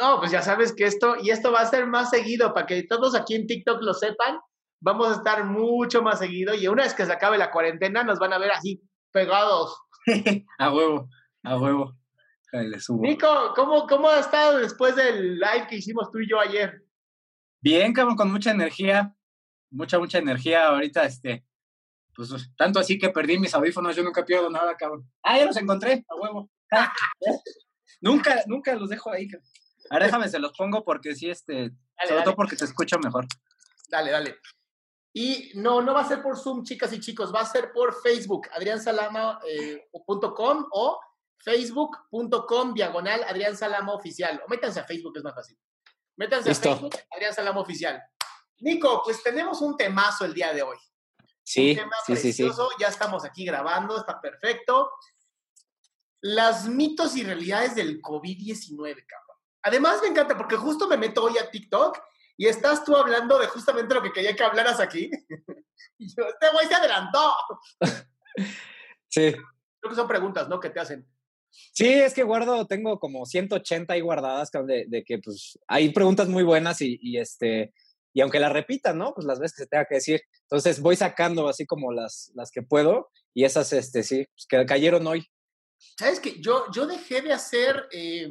[0.00, 2.82] No, pues ya sabes que esto, y esto va a ser más seguido, para que
[2.84, 4.38] todos aquí en TikTok lo sepan,
[4.80, 8.18] vamos a estar mucho más seguido, y una vez que se acabe la cuarentena, nos
[8.18, 8.82] van a ver así,
[9.12, 9.76] pegados.
[10.58, 11.08] a huevo,
[11.44, 11.96] a huevo.
[12.52, 13.00] Le subo.
[13.02, 16.82] Nico, ¿cómo, ¿cómo ha estado después del live que hicimos tú y yo ayer?
[17.62, 19.14] Bien, cabrón, con mucha energía,
[19.70, 21.46] mucha, mucha energía ahorita, este,
[22.14, 25.08] pues tanto así que perdí mis audífonos, yo nunca pierdo nada, cabrón.
[25.22, 26.50] Ah, ya los encontré, a huevo.
[28.02, 29.48] nunca, nunca los dejo ahí, cabrón.
[29.92, 32.24] Ahora déjame, se los pongo porque sí, este, Dale, sobre dale.
[32.24, 33.26] todo porque te escucho mejor.
[33.88, 34.38] Dale, dale.
[35.12, 38.00] Y no, no va a ser por Zoom, chicas y chicos, va a ser por
[38.02, 40.98] Facebook, adriansalama.com o
[41.36, 44.40] facebook.com diagonal Adrián Salama Oficial.
[44.46, 45.58] O métanse a Facebook, es más fácil.
[46.16, 46.70] Métanse Listo.
[46.70, 48.02] a Facebook, Adrián Salama Oficial.
[48.60, 50.78] Nico, pues tenemos un temazo el día de hoy.
[51.42, 52.44] Sí, un tema sí, sí, sí.
[52.44, 54.90] precioso, ya estamos aquí grabando, está perfecto.
[56.22, 59.31] Las mitos y realidades del COVID-19, cabrón.
[59.62, 61.98] Además me encanta porque justo me meto hoy a TikTok
[62.36, 65.10] y estás tú hablando de justamente lo que quería que hablaras aquí.
[65.98, 67.34] y yo, este güey se adelantó.
[69.08, 69.32] Sí.
[69.32, 70.58] Creo que son preguntas, ¿no?
[70.58, 71.06] Que te hacen.
[71.50, 76.28] Sí, es que guardo, tengo como 180 ahí guardadas de, de que pues hay preguntas
[76.28, 77.74] muy buenas y, y, este,
[78.14, 79.12] y aunque las repitan, ¿no?
[79.14, 80.22] Pues las veces que se tenga que decir.
[80.42, 84.66] Entonces voy sacando así como las, las que puedo y esas, este, sí, pues que
[84.66, 85.26] cayeron hoy.
[85.98, 86.40] ¿Sabes qué?
[86.40, 88.28] Yo, yo dejé de hacer, eh,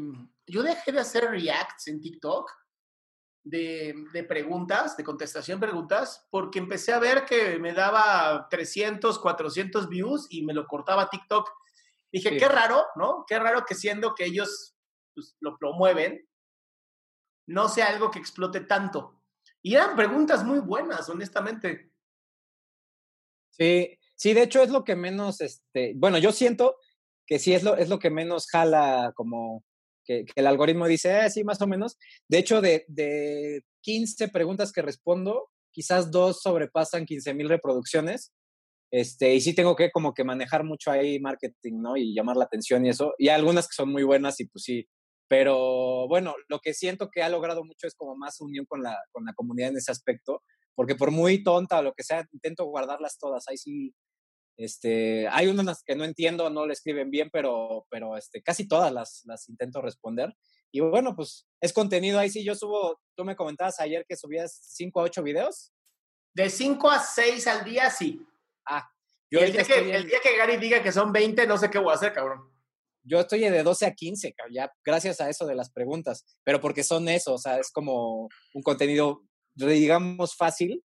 [0.48, 2.50] yo dejé de hacer reacts en TikTok
[3.44, 9.90] de, de preguntas, de contestación preguntas, porque empecé a ver que me daba 300, 400
[9.90, 11.50] views y me lo cortaba TikTok.
[12.12, 12.38] Dije, Sí.
[12.38, 13.26] qué raro, ¿no?
[13.28, 14.76] Qué raro que siendo que ellos
[15.14, 16.28] pues, lo promueven,
[17.48, 19.22] no sea algo que explote tanto.
[19.62, 21.92] Y eran preguntas muy buenas, honestamente.
[23.52, 26.78] Sí, sí, de hecho es lo que menos, este, bueno, yo siento
[27.32, 29.64] que sí es lo, es lo que menos jala como
[30.04, 31.98] que, el algoritmo dice, eh, sí, más o menos.
[32.28, 38.34] De hecho, de, de 15 preguntas que respondo, quizás dos sobrepasan 15 mil reproducciones.
[38.92, 41.96] Este, y sí tengo que como que manejar mucho ahí marketing, ¿no?
[41.96, 43.14] Y llamar la atención y eso.
[43.18, 44.86] Y hay algunas que son muy buenas y pues sí.
[45.30, 49.00] Pero bueno, lo que siento que ha logrado mucho es como más unión con la,
[49.14, 50.44] con la comunidad en ese aspecto.
[50.76, 53.48] Porque por muy tonta o lo que sea, intento guardarlas todas.
[53.48, 53.94] Ahí sí,
[54.58, 58.92] este, hay unas que no entiendo, no le escriben bien, pero, pero este, casi todas
[58.92, 60.36] las, las intento responder.
[60.72, 62.20] Y bueno, pues es contenido.
[62.20, 65.72] Ahí sí yo subo, tú me comentabas ayer que subías 5 a 8 videos.
[66.34, 68.26] De 5 a 6 al día, sí.
[68.68, 68.88] Ah,
[69.30, 71.70] yo el día, que, en- el día que Gary diga que son 20, no sé
[71.70, 72.50] qué voy a hacer, cabrón.
[73.04, 76.62] yo estoy de 12 a 15, cabrón, ya gracias a eso de las preguntas, pero
[76.62, 79.24] porque son eso, o sea, es como un contenido,
[79.56, 80.84] digamos, fácil.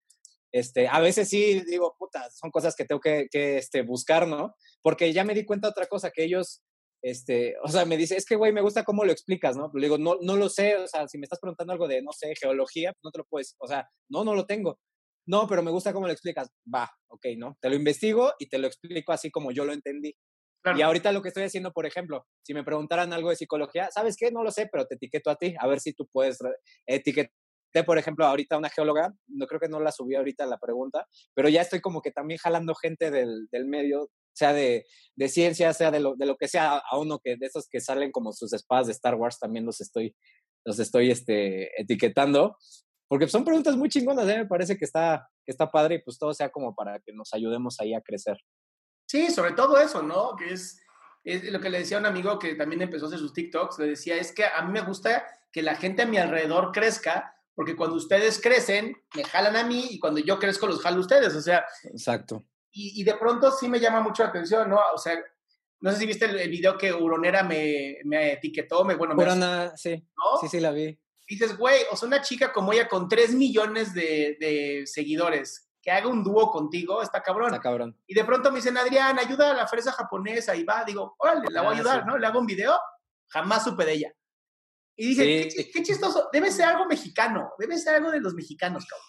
[0.57, 4.55] Este, a veces sí digo, puta, son cosas que tengo que, que, este, buscar, ¿no?
[4.83, 6.63] Porque ya me di cuenta de otra cosa, que ellos,
[7.03, 9.71] este, o sea, me dice, es que, güey, me gusta cómo lo explicas, ¿no?
[9.75, 12.13] Le digo, no, no lo sé, o sea, si me estás preguntando algo de, no
[12.13, 14.79] sé, geología, no te lo puedes, o sea, no, no lo tengo.
[15.29, 16.49] No, pero me gusta cómo lo explicas.
[16.73, 17.59] Va, ok, ¿no?
[17.61, 20.15] Te lo investigo y te lo explico así como yo lo entendí.
[20.63, 20.79] Claro.
[20.79, 24.17] Y ahorita lo que estoy haciendo, por ejemplo, si me preguntaran algo de psicología, ¿sabes
[24.17, 24.31] qué?
[24.31, 26.39] No lo sé, pero te etiqueto a ti, a ver si tú puedes.
[26.41, 26.57] re-
[27.85, 31.49] Por ejemplo, ahorita una geóloga, no creo que no la subí ahorita la pregunta, pero
[31.49, 35.91] ya estoy como que también jalando gente del, del medio, sea de, de ciencia, sea
[35.91, 38.53] de lo, de lo que sea, a uno que de esos que salen como sus
[38.53, 40.15] espadas de Star Wars, también los estoy,
[40.65, 42.57] los estoy este, etiquetando.
[43.09, 44.39] Porque son preguntas muy chingonas, ¿eh?
[44.39, 47.33] me parece que está, que está padre y pues todo sea como para que nos
[47.33, 48.37] ayudemos ahí a crecer.
[49.09, 50.35] Sí, sobre todo eso, ¿no?
[50.37, 50.81] Que es,
[51.23, 53.79] es lo que le decía a un amigo que también empezó a hacer sus TikToks,
[53.79, 57.36] le decía, es que a mí me gusta que la gente a mi alrededor crezca,
[57.57, 61.01] porque cuando ustedes crecen, me jalan a mí y cuando yo crezco, los jalo a
[61.01, 61.35] ustedes.
[61.35, 62.45] O sea, Exacto.
[62.71, 64.79] y, de pronto sí me llama mucho la atención, ¿no?
[64.95, 65.19] O sea,
[65.81, 70.07] no sé si viste el, video que Uronera me, me etiquetó, me, bueno, Urona, sí,
[70.41, 70.99] sí, sí la vi.
[71.29, 75.91] dices, güey, o sea, una chica como ella con 3 millones de, de seguidores, que
[75.91, 77.49] haga un dúo contigo, está cabrón.
[77.49, 77.97] Está cabrón.
[78.07, 81.47] Y de pronto me dicen, Adrián, ayuda a la fresa japonesa, y va, digo, órale,
[81.51, 82.19] la voy a ah, ayudar, ¿no?
[82.19, 82.79] Le hago un video,
[83.29, 84.13] jamás supe de ella.
[84.97, 88.87] Y dije, qué, qué, chistoso, debe ser algo mexicano, debe ser algo de los mexicanos,
[88.87, 89.07] cabrón.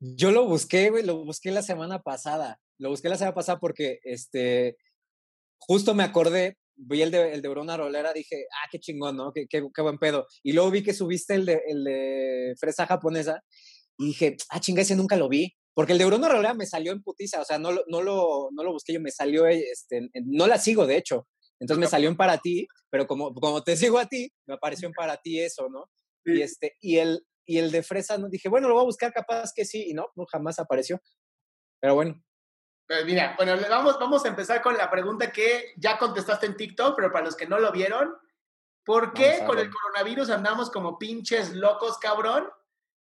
[0.00, 2.60] Yo lo busqué, güey, lo busqué la semana pasada.
[2.78, 4.76] Lo busqué la semana pasada porque, este,
[5.58, 9.32] justo me acordé, vi el de, el de Bruna Rolera, dije, ah, qué chingón, ¿no?
[9.32, 10.26] Qué, qué, buen pedo.
[10.42, 13.44] Y luego vi que subiste el de, el de Fresa Japonesa
[13.96, 15.54] y dije, ah, chinga, ese nunca lo vi.
[15.74, 18.64] Porque el de Bruna Rolera me salió en putiza, o sea, no, no, lo, no
[18.64, 21.28] lo busqué yo, me salió, este, no la sigo, de hecho.
[21.62, 24.88] Entonces me salió en para ti, pero como, como te sigo a ti, me apareció
[24.88, 25.88] en para ti eso, ¿no?
[26.24, 29.12] Y, este, y el, y el de fresa, no dije, bueno, lo voy a buscar,
[29.12, 31.00] capaz que sí, y no, no jamás apareció.
[31.80, 32.20] Pero bueno.
[32.88, 36.96] Pues mira, bueno, vamos, vamos a empezar con la pregunta que ya contestaste en TikTok,
[36.96, 38.12] pero para los que no lo vieron,
[38.84, 42.50] ¿por qué con el coronavirus andamos como pinches locos, cabrón?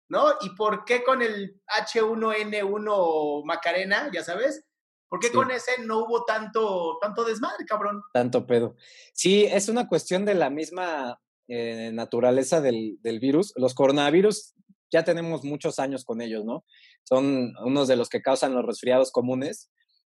[0.08, 0.36] ¿No?
[0.40, 4.64] ¿Y por qué con el H1N1 Macarena, ya sabes?
[5.08, 8.02] ¿Por qué con ese no hubo tanto, tanto desmadre, cabrón?
[8.12, 8.74] Tanto pedo.
[9.12, 13.52] Sí, es una cuestión de la misma eh, naturaleza del, del, virus.
[13.56, 14.54] Los coronavirus
[14.90, 16.64] ya tenemos muchos años con ellos, ¿no?
[17.04, 19.70] Son unos de los que causan los resfriados comunes,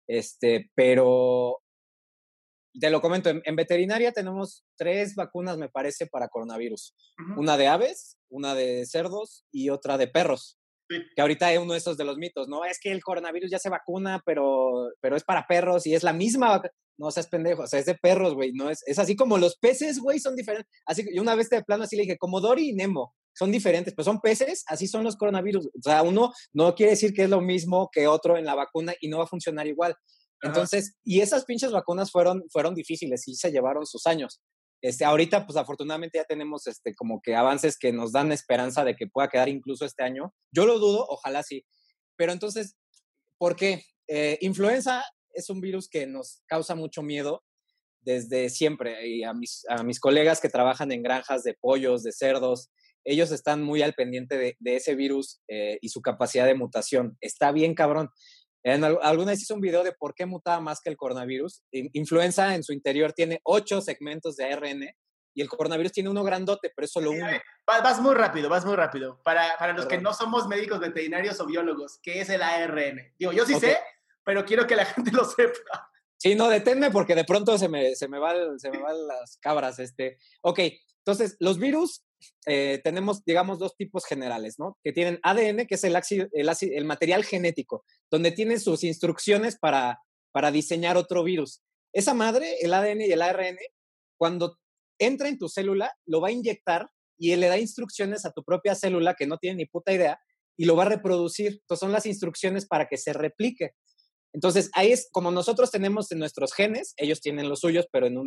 [0.07, 1.61] este, pero
[2.79, 6.95] te lo comento, en, veterinaria tenemos tres vacunas, me parece, para coronavirus.
[7.37, 10.58] Una de aves, una de cerdos y otra de perros.
[11.15, 12.65] Que ahorita es uno de esos de los mitos, ¿no?
[12.65, 16.13] Es que el coronavirus ya se vacuna, pero, pero es para perros y es la
[16.13, 16.61] misma.
[16.97, 18.51] No seas pendejo, o sea, es de perros, güey.
[18.53, 20.69] No es, es así como los peces, güey, son diferentes.
[20.85, 23.51] Así que yo una vez de plano así le dije, como Dory y Nemo, son
[23.51, 25.67] diferentes, pero son peces, así son los coronavirus.
[25.67, 28.93] O sea, uno no quiere decir que es lo mismo que otro en la vacuna
[28.99, 29.95] y no va a funcionar igual.
[30.41, 34.41] Entonces, y esas pinches vacunas fueron, fueron difíciles y se llevaron sus años.
[34.81, 38.95] Este, ahorita, pues afortunadamente ya tenemos este, como que avances que nos dan esperanza de
[38.95, 40.33] que pueda quedar incluso este año.
[40.51, 41.65] Yo lo dudo, ojalá sí.
[42.15, 42.75] Pero entonces,
[43.37, 43.83] ¿por qué?
[44.07, 45.03] Eh, influenza
[45.33, 47.43] es un virus que nos causa mucho miedo
[48.01, 49.07] desde siempre.
[49.07, 49.65] Y a mis,
[49.99, 52.69] colegas que trabajan en granjas de pollos, de cerdos,
[53.03, 57.17] ellos están muy al pendiente de, de ese virus eh, y su capacidad de mutación.
[57.21, 58.09] Está bien cabrón.
[58.63, 61.63] En, alguna vez hice un video de por qué mutaba más que el coronavirus.
[61.71, 64.89] Influenza en su interior tiene ocho segmentos de ARN
[65.33, 67.25] y el coronavirus tiene uno grandote, pero es solo uno.
[67.65, 69.21] Vas muy rápido, vas muy rápido.
[69.23, 73.13] Para, para los que no somos médicos veterinarios o biólogos, ¿qué es el ARN?
[73.17, 73.77] Digo, yo sí sé,
[74.23, 75.89] pero quiero que la gente lo sepa.
[76.17, 79.37] Sí, no, deténme porque de pronto se me, se me, va, se me van las
[79.37, 79.79] cabras.
[79.79, 80.17] Este.
[80.41, 80.59] Ok,
[80.97, 82.03] entonces, los virus
[82.45, 84.77] eh, tenemos, digamos, dos tipos generales, ¿no?
[84.83, 89.99] Que tienen ADN, que es el, el, el material genético, donde tienen sus instrucciones para,
[90.31, 91.61] para diseñar otro virus.
[91.93, 93.57] Esa madre, el ADN y el ARN,
[94.17, 94.57] cuando
[94.99, 98.75] entra en tu célula, lo va a inyectar y le da instrucciones a tu propia
[98.75, 100.19] célula que no tiene ni puta idea
[100.57, 101.53] y lo va a reproducir.
[101.53, 103.71] Entonces son las instrucciones para que se replique.
[104.33, 108.17] Entonces ahí es como nosotros tenemos en nuestros genes, ellos tienen los suyos, pero en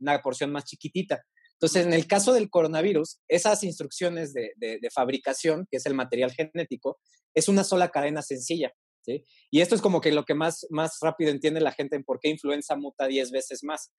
[0.00, 1.22] una porción más chiquitita.
[1.56, 4.52] Entonces, en el caso del coronavirus, esas instrucciones de,
[4.94, 6.98] fabricación, que es el material genético,
[7.34, 8.72] es una sola cadena sencilla.
[9.00, 9.24] ¿sí?
[9.50, 12.20] Y esto es como que lo que más, más rápido entiende la gente en por
[12.20, 13.92] qué influenza muta 10 veces más.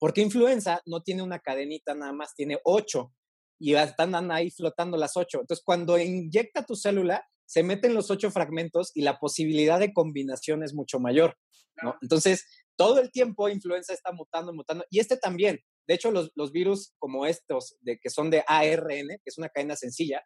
[0.00, 3.12] Porque influenza no tiene una cadenita nada más, tiene ocho
[3.58, 5.40] y están ahí flotando las ocho.
[5.40, 10.64] Entonces, cuando inyecta tu célula, se meten los ocho fragmentos y la posibilidad de combinación
[10.64, 11.36] es mucho mayor.
[11.82, 11.94] ¿no?
[12.02, 12.44] Entonces,
[12.76, 14.84] todo el tiempo influenza está mutando, mutando.
[14.90, 15.60] Y este también.
[15.86, 19.76] De hecho, los, virus como estos, de, que son de ARN, que es una cadena
[19.76, 20.24] sencilla,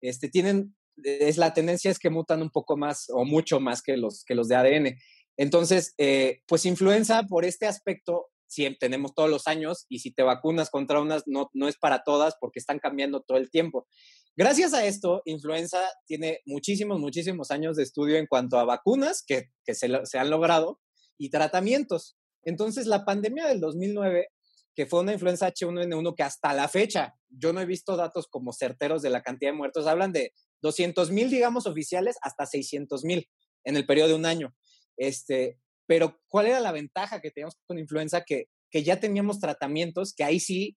[0.00, 3.96] este, tienen, es, la tendencia es que mutan un poco más o mucho más que
[3.96, 4.98] los, que los de ADN.
[5.36, 10.22] Entonces, eh, pues influenza por este aspecto, sí, tenemos todos los años y si te
[10.22, 13.88] vacunas contra unas, no, no es para todas porque están cambiando todo el tiempo.
[14.36, 19.50] Gracias a esto, influenza tiene muchísimos, muchísimos años de estudio en cuanto a vacunas que,
[19.64, 20.80] que se, se han logrado
[21.24, 22.16] y tratamientos.
[22.44, 24.28] Entonces, la pandemia del 2009
[24.74, 28.52] que fue una influenza H1N1 que hasta la fecha yo no he visto datos como
[28.52, 29.86] certeros de la cantidad de muertos.
[29.86, 33.28] Hablan de 200 mil, digamos, oficiales hasta 600 mil
[33.64, 34.54] en el periodo de un año.
[34.96, 38.22] Este, pero, ¿cuál era la ventaja que teníamos con influenza?
[38.22, 40.76] Que, que ya teníamos tratamientos que ahí sí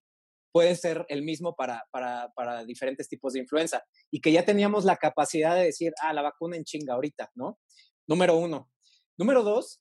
[0.52, 4.84] pueden ser el mismo para, para, para, diferentes tipos de influenza y que ya teníamos
[4.84, 7.58] la capacidad de decir, ah, la vacuna en chinga ahorita, ¿no?
[8.06, 8.70] Número uno.
[9.18, 9.80] Número dos,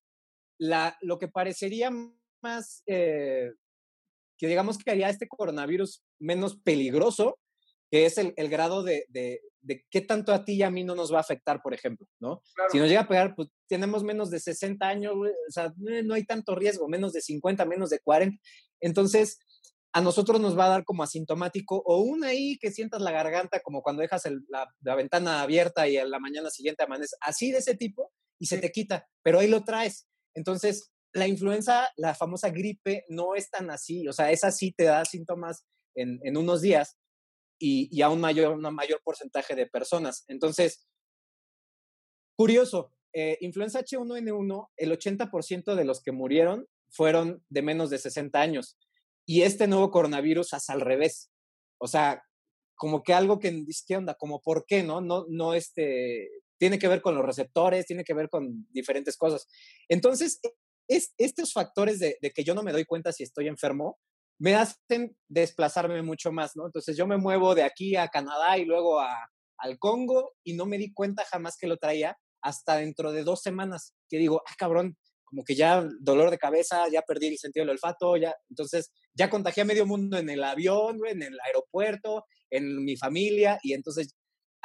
[0.58, 1.92] la, lo que parecería
[2.42, 3.52] más eh,
[4.38, 7.40] que digamos que haría este coronavirus menos peligroso,
[7.90, 9.06] que es el, grado de,
[9.66, 12.08] de qué tanto a ti y a mí no nos va a afectar, por ejemplo,
[12.20, 12.42] ¿no?
[12.70, 16.24] Si nos llega a pegar, pues tenemos menos de 60 años, o sea, no hay
[16.24, 18.38] tanto riesgo, menos de 50, menos de 40.
[18.80, 19.40] Entonces,
[19.92, 23.62] a nosotros nos va a dar como asintomático o una ahí que sientas la garganta
[23.62, 27.76] como cuando dejas la, ventana abierta y a la mañana siguiente amanece, así de ese
[27.76, 30.08] tipo y se te quita, pero ahí lo traes.
[30.36, 34.84] Entonces, la influenza, la famosa gripe, no es tan así, o sea, esa sí te
[34.84, 35.66] da síntomas
[35.96, 36.98] en, unos días
[37.58, 40.26] y, y, a un mayor, un mayor porcentaje de personas.
[40.28, 40.88] Entonces,
[42.36, 48.42] curioso, eh, influenza H1N1, el 80% de los que murieron fueron de menos de 60
[48.42, 48.78] años.
[49.26, 51.32] Y este nuevo coronavirus es al revés.
[51.78, 52.24] O sea,
[52.76, 54.16] como que algo que ¿qué onda?
[54.16, 55.00] Como, ¿por qué no?
[55.00, 56.30] No, no, este,
[56.66, 59.48] tiene que ver con los receptores, tiene que ver con diferentes cosas.
[59.88, 60.40] Entonces,
[60.88, 64.00] es, estos factores de, que yo no me doy cuenta si estoy enfermo,
[64.40, 66.66] me hacen desplazarme mucho más, ¿no?
[66.66, 69.16] Entonces, yo me muevo de aquí a Canadá y luego a,
[69.60, 73.44] al Congo y no me di cuenta jamás que lo traía hasta dentro de dos
[73.44, 77.64] semanas, que digo, ah, cabrón, como que ya dolor de cabeza, ya perdí el sentido
[77.64, 82.26] del olfato, ya, entonces ya contagié a medio mundo en el avión, en el aeropuerto,
[82.50, 84.16] en mi familia, y entonces,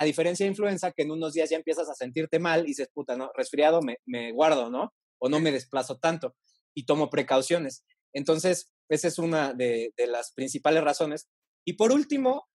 [0.00, 2.88] a diferencia de influenza, que en unos días ya empiezas a sentirte mal y dices,
[2.90, 3.30] puta, ¿no?
[3.36, 4.94] Resfriado, me, me guardo, ¿no?
[5.18, 6.34] O no me desplazo tanto
[6.74, 7.84] y tomo precauciones.
[8.14, 11.28] Entonces, esa es una de, de las principales razones.
[11.66, 12.48] Y por último,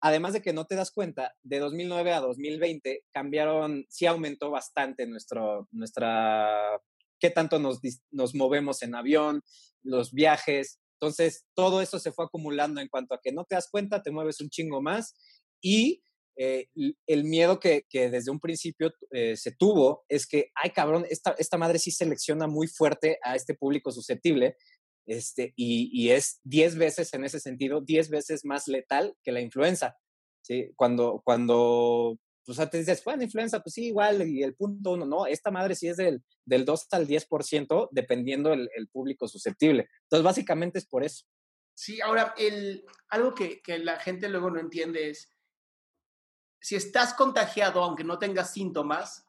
[0.00, 5.06] además de que no te das cuenta, de 2009 a 2020 cambiaron, sí aumentó bastante
[5.06, 6.80] nuestro, nuestra
[7.20, 9.42] qué tanto nos, nos movemos en avión,
[9.82, 10.80] los viajes.
[10.98, 14.10] Entonces, todo eso se fue acumulando en cuanto a que no te das cuenta, te
[14.10, 15.14] mueves un chingo más
[15.60, 16.02] y
[16.38, 16.68] eh,
[17.06, 21.56] el miedo que, desde un principio eh, se tuvo es que, ay cabrón, esta, esta
[21.56, 24.56] madre sí selecciona muy fuerte a este público susceptible
[25.06, 29.96] este, y, es 10 veces en ese sentido, 10 veces más letal que la influenza.
[30.42, 30.72] ¿sí?
[30.76, 35.26] Cuando, cuando pues te dices, bueno, influenza, pues sí, igual, y el punto uno, no,
[35.26, 39.88] esta madre sí es del, del 2 al 10%, dependiendo el, público susceptible.
[40.02, 41.24] Entonces, básicamente es por eso.
[41.74, 45.35] Sí, ahora, el, algo que la gente luego no entiende es,
[46.66, 49.24] si estás contagiado, aunque no tengas síntomas,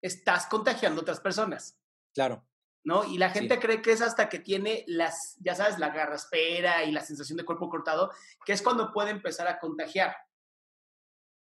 [0.00, 1.80] estás contagiando a otras personas.
[2.14, 2.46] Claro.
[2.84, 3.02] ¿No?
[3.02, 6.92] Y la gente cree que es hasta que tiene las, ya sabes, la garraspera y
[6.92, 8.12] la sensación de cuerpo cortado,
[8.44, 10.14] que es cuando puede empezar a contagiar.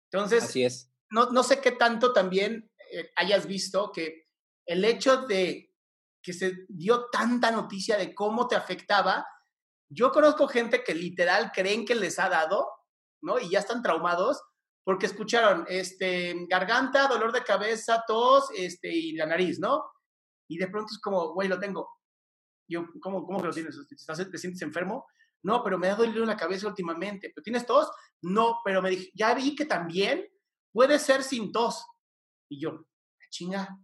[0.09, 4.27] Entonces, Así es no, no sé qué tanto también eh, hayas visto que
[4.65, 5.71] el hecho de
[6.23, 9.27] que se dio tanta noticia de cómo te afectaba,
[9.89, 12.67] yo conozco gente que literal creen que les ha dado,
[13.21, 13.37] ¿no?
[13.37, 14.41] Y ya están traumados
[14.85, 19.83] porque escucharon este garganta, dolor de cabeza, tos, este y la nariz, ¿no?
[20.47, 21.89] Y de pronto es como, güey, lo tengo.
[22.69, 23.75] Yo, ¿cómo, cómo que lo tienes?
[23.87, 25.07] ¿Te sientes enfermo?
[25.41, 27.31] No, pero me ha dolido la cabeza últimamente.
[27.33, 27.89] ¿Pero tienes tos?
[28.21, 30.23] No, pero me dije, ya vi que también
[30.71, 31.83] puede ser sin tos.
[32.47, 33.79] Y yo, ah, chinga,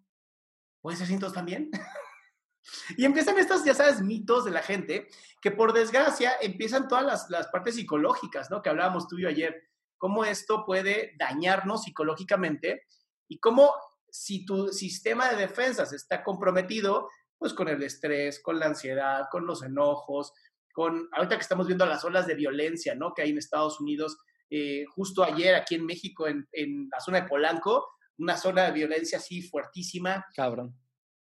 [0.81, 1.71] ¿puede ser sin tos también?
[2.95, 5.07] y empiezan estos, ya sabes, mitos de la gente,
[5.41, 8.61] que por desgracia empiezan todas las, las partes psicológicas, ¿no?
[8.61, 9.70] Que hablábamos tú y yo ayer,
[10.01, 12.87] cómo esto puede dañarnos psicológicamente
[13.27, 13.71] y cómo
[14.09, 19.45] si tu sistema de defensas está comprometido, pues con el estrés, con la ansiedad, con
[19.45, 20.33] los enojos,
[20.73, 23.13] con, ahorita que estamos viendo las olas de violencia, ¿no?
[23.13, 24.17] Que hay en Estados Unidos,
[24.49, 28.71] eh, justo ayer aquí en México, en, en, la zona de Polanco, una zona de
[28.71, 30.25] violencia así fuertísima.
[30.35, 30.75] Cabrón.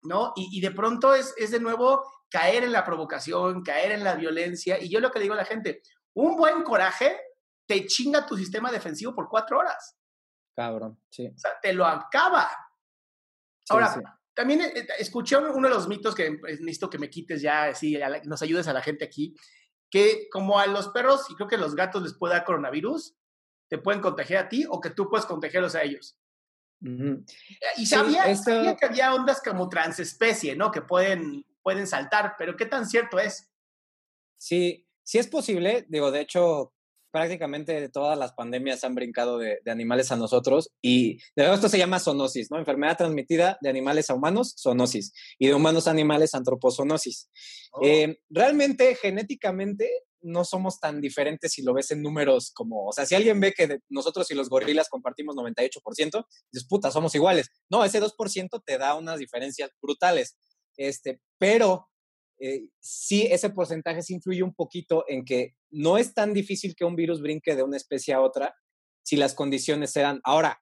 [0.02, 0.32] ¿No?
[0.36, 4.14] Y, y de pronto es, es de nuevo caer en la provocación, caer en la
[4.14, 4.80] violencia.
[4.80, 5.82] Y yo lo que digo a la gente,
[6.14, 7.18] un buen coraje
[7.66, 9.96] te chinga tu sistema defensivo por cuatro horas.
[10.54, 11.26] Cabrón, sí.
[11.26, 12.48] O sea, te lo acaba.
[13.64, 14.00] Sí, Ahora, sí.
[14.34, 18.42] también eh, escuché uno de los mitos que necesito que me quites ya, así, nos
[18.42, 19.34] ayudes a la gente aquí,
[19.90, 23.14] que como a los perros y creo que a los gatos les puede dar coronavirus,
[23.68, 26.18] te pueden contagiar a ti o que tú puedes contagiarlos a ellos.
[26.82, 27.24] Uh -huh.
[27.76, 28.50] Y sabía, sí, esto...
[28.50, 30.70] sabía, que había ondas como transespecie, ¿no?
[30.70, 33.50] Que pueden, pueden saltar, pero ¿qué tan cierto es?
[34.38, 35.86] Sí, sí es posible.
[35.88, 36.74] Digo, de hecho,
[37.12, 41.68] prácticamente todas las pandemias han brincado de, de, animales a nosotros y de verdad esto
[41.68, 42.58] se llama zoonosis, ¿no?
[42.58, 47.30] Enfermedad transmitida de animales a humanos, zoonosis, y de humanos a animales, antropozoonosis.
[47.72, 47.80] Oh.
[47.84, 49.88] Eh, realmente, genéticamente,
[50.22, 53.52] no somos tan diferentes si lo ves en números como, o sea, si alguien ve
[53.52, 57.48] que nosotros y los gorilas compartimos 98%, dices, puta, somos iguales.
[57.68, 60.36] No, ese 2% te da unas diferencias brutales.
[60.76, 61.88] Este, pero
[62.42, 66.84] eh, sí ese porcentaje sí influye un poquito en que no es tan difícil que
[66.84, 68.54] un virus brinque de una especie a otra
[69.04, 70.04] si las condiciones se.
[70.24, 70.60] Ahora,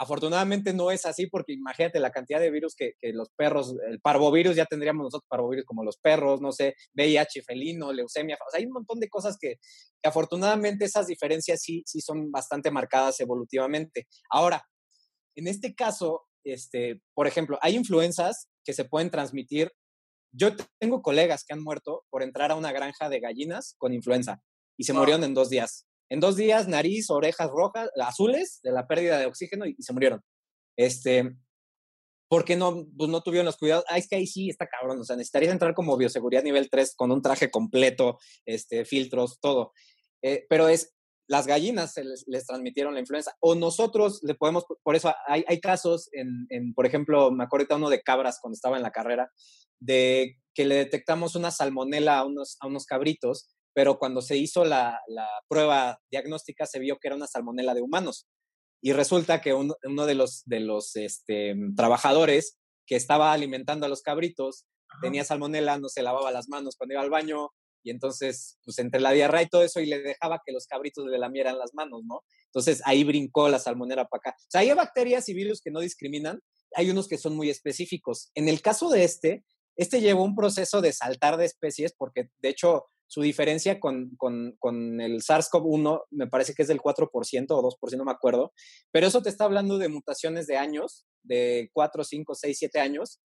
[0.00, 4.00] Afortunadamente no es así porque imagínate la cantidad de virus que, que, los perros, el
[4.00, 8.60] parvovirus ya tendríamos nosotros parvovirus como los perros, no sé, VIH felino, leucemia, o sea,
[8.60, 9.56] hay un montón de cosas que,
[10.00, 14.06] que afortunadamente esas diferencias sí, sí son bastante marcadas evolutivamente.
[14.30, 14.66] Ahora,
[15.34, 19.70] en este caso, este, por ejemplo, hay influencias que se pueden transmitir.
[20.32, 24.40] Yo tengo colegas que han muerto por entrar a una granja de gallinas con influenza
[24.76, 25.86] y se murieron en dos días.
[26.08, 30.20] En dos días, nariz, orejas rojas, azules de la pérdida de oxígeno y, se murieron.
[30.76, 31.36] Este,
[32.28, 33.84] porque no, pues no tuvieron los cuidados.
[33.88, 35.00] Ah, es que ahí sí está cabrón.
[35.00, 39.72] O sea, necesitarías entrar como bioseguridad nivel 3 con un traje completo, este, filtros, todo.
[40.22, 40.94] Eh, pero es,
[41.30, 43.32] las gallinas se les, les, transmitieron la influenza.
[43.40, 47.76] O nosotros le podemos, por eso hay, hay casos en, en, por ejemplo, me acuerdo
[47.76, 49.30] uno de cabras cuando estaba en la carrera,
[49.78, 54.64] de que le detectamos una salmonela a unos, a unos cabritos pero cuando se hizo
[54.64, 55.00] la,
[55.48, 58.26] prueba diagnóstica se vio que era una salmonela de humanos.
[58.82, 64.02] Y resulta que uno, de los, de los este, trabajadores que estaba alimentando a los
[64.02, 64.64] cabritos
[65.02, 67.50] tenía salmonela, no se lavaba las manos cuando iba al baño,
[67.82, 71.06] y entonces, pues entre la diarrea y todo eso, y le dejaba que los cabritos
[71.06, 72.22] le lamieran las manos, ¿no?
[72.46, 74.36] Entonces ahí brincó la salmonela para acá.
[74.38, 76.40] O sea, hay bacterias y virus que no discriminan,
[76.74, 78.30] hay unos que son muy específicos.
[78.34, 79.44] En el caso de este,
[79.76, 84.54] este llevó un proceso de saltar de especies, porque de hecho su diferencia con, con,
[84.60, 87.08] con el SARS-CoV-1 me parece que es del 4%
[87.50, 88.52] o 2%, no me acuerdo,
[88.92, 93.20] pero eso te está hablando de mutaciones de años, de 4, 5, 6, 7 años,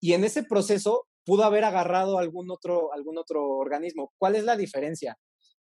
[0.00, 4.12] y en ese proceso pudo haber agarrado algún otro, algún otro organismo.
[4.18, 5.16] ¿Cuál es la diferencia?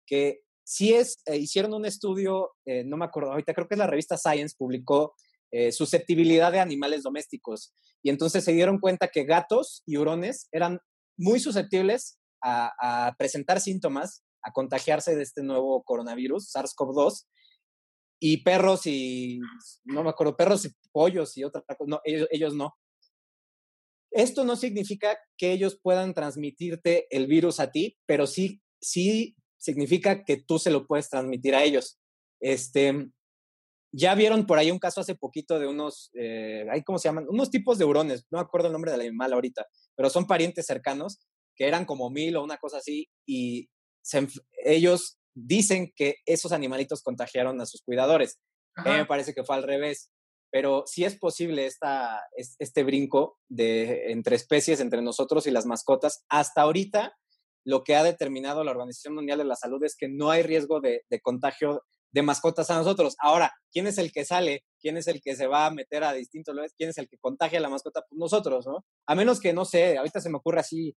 [0.06, 3.78] Que si es, eh, hicieron un estudio, eh, no me acuerdo, ahorita creo que es
[3.78, 5.14] la revista Science, publicó
[5.50, 7.74] eh, susceptibilidad de animales domésticos.
[8.02, 10.80] Y entonces se dieron cuenta que gatos y hurones eran
[11.16, 17.26] muy susceptibles a, presentar síntomas, a contagiarse de este nuevo coronavirus, SARS-CoV-2,
[18.18, 19.40] y perros y,
[19.84, 22.74] no me acuerdo, perros y pollos y otra cosa, no, ellos, ellos no.
[24.12, 30.24] Esto no significa que ellos puedan transmitirte el virus a ti, pero sí, sí significa
[30.24, 31.98] que tú se lo puedes transmitir a ellos.
[32.40, 33.10] Este,
[33.92, 37.26] ya vieron por ahí un caso hace poquito de unos, eh, ¿cómo se llaman?
[37.28, 40.66] Unos tipos de hurones, no me acuerdo el nombre del animal ahorita, pero son parientes
[40.66, 41.20] cercanos
[41.54, 43.68] que eran como mil o una cosa así, y
[44.64, 48.38] ellos dicen que esos animalitos contagiaron a sus cuidadores.
[48.74, 50.10] A mí me parece que fue al revés,
[50.52, 56.26] pero sí es posible esta, este brinco de, entre especies, entre nosotros y las mascotas.
[56.28, 57.16] Hasta ahorita,
[57.64, 60.82] lo que ha determinado la Organización Mundial de la Salud es que no hay riesgo
[60.82, 63.16] de, contagio de mascotas a nosotros.
[63.18, 64.64] Ahora, ¿quién es el que sale?
[64.78, 66.74] ¿Quién es el que se va a meter a distintos lugares?
[66.76, 68.04] ¿Quién es el que contagia a la mascota?
[68.06, 68.84] Pues nosotros, ¿no?
[69.06, 70.94] A menos que, no sé, ahorita se me ocurre así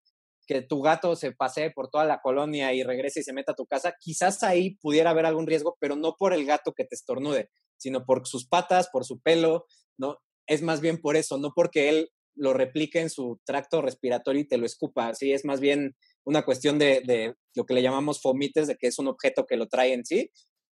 [0.47, 3.55] que tu gato se pasee por toda la colonia y regrese y se meta a
[3.55, 6.95] tu casa, quizás ahí pudiera haber algún riesgo, pero no por el gato que te
[6.95, 7.49] estornude,
[7.83, 9.65] sino por sus patas, por su pelo,
[9.97, 10.17] ¿no?
[10.47, 14.47] Es más bien por eso, no porque él lo replique en su tracto respiratorio y
[14.47, 18.67] te lo escupa, sí, es más bien una cuestión de, lo que le llamamos fomites,
[18.67, 20.31] de que es un objeto que lo trae en sí,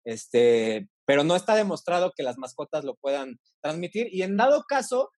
[0.05, 5.11] este, pero no está demostrado que las mascotas lo puedan transmitir y en dado caso,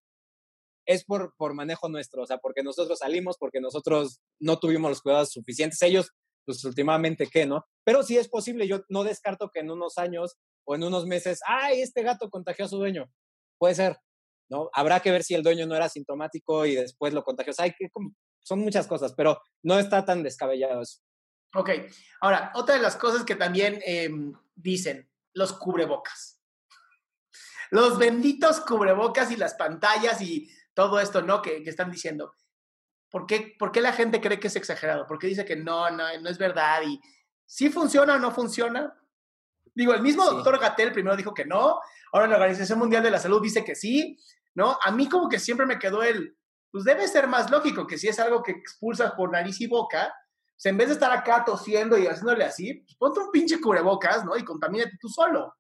[0.87, 5.03] es por, por manejo nuestro, o sea, porque nosotros salimos, porque nosotros no tuvimos los
[5.03, 5.83] cuidados suficientes.
[5.83, 6.13] Ellos,
[6.45, 7.65] pues últimamente, ¿qué, no?
[7.85, 11.41] Pero sí es posible, yo no descarto que en unos años o en unos meses,
[11.47, 13.11] ¡ay, este gato contagió a su dueño!
[13.57, 13.97] Puede ser,
[14.51, 14.69] ¿no?
[14.75, 17.53] Habrá que ver si el dueño no era sintomático y después lo contagió.
[17.53, 17.89] O sea, que,
[18.43, 21.01] son muchas cosas, pero no está tan descabellado eso.
[21.55, 21.71] Ok,
[22.21, 26.43] ahora, otra de las cosas que también em, dicen, los cubrebocas.
[27.71, 31.43] Los benditos cubrebocas y las pantallas y todo esto, ¿no?
[31.43, 32.35] Que, están diciendo.
[33.09, 35.07] ¿Por qué, ¿Por qué, la gente cree que es exagerado?
[35.07, 36.83] ¿Por qué dice que no, no, no es verdad?
[36.87, 37.01] ¿Y
[37.47, 38.95] si funciona o no funciona?
[39.77, 41.79] Digo, el mismo doctor Gatel primero dijo que no,
[42.13, 44.19] ahora la Organización Mundial de la Salud dice que sí,
[44.55, 44.77] ¿no?
[44.83, 46.37] A mí como que siempre me quedó el,
[46.73, 50.13] pues debe ser más lógico que si es algo que expulsas por nariz y boca,
[50.57, 54.25] sea, en vez de estar acá tosiendo y haciéndole así, pues ponte un pinche cubrebocas,
[54.25, 54.37] ¿no?
[54.37, 55.55] Y contamínate tú solo.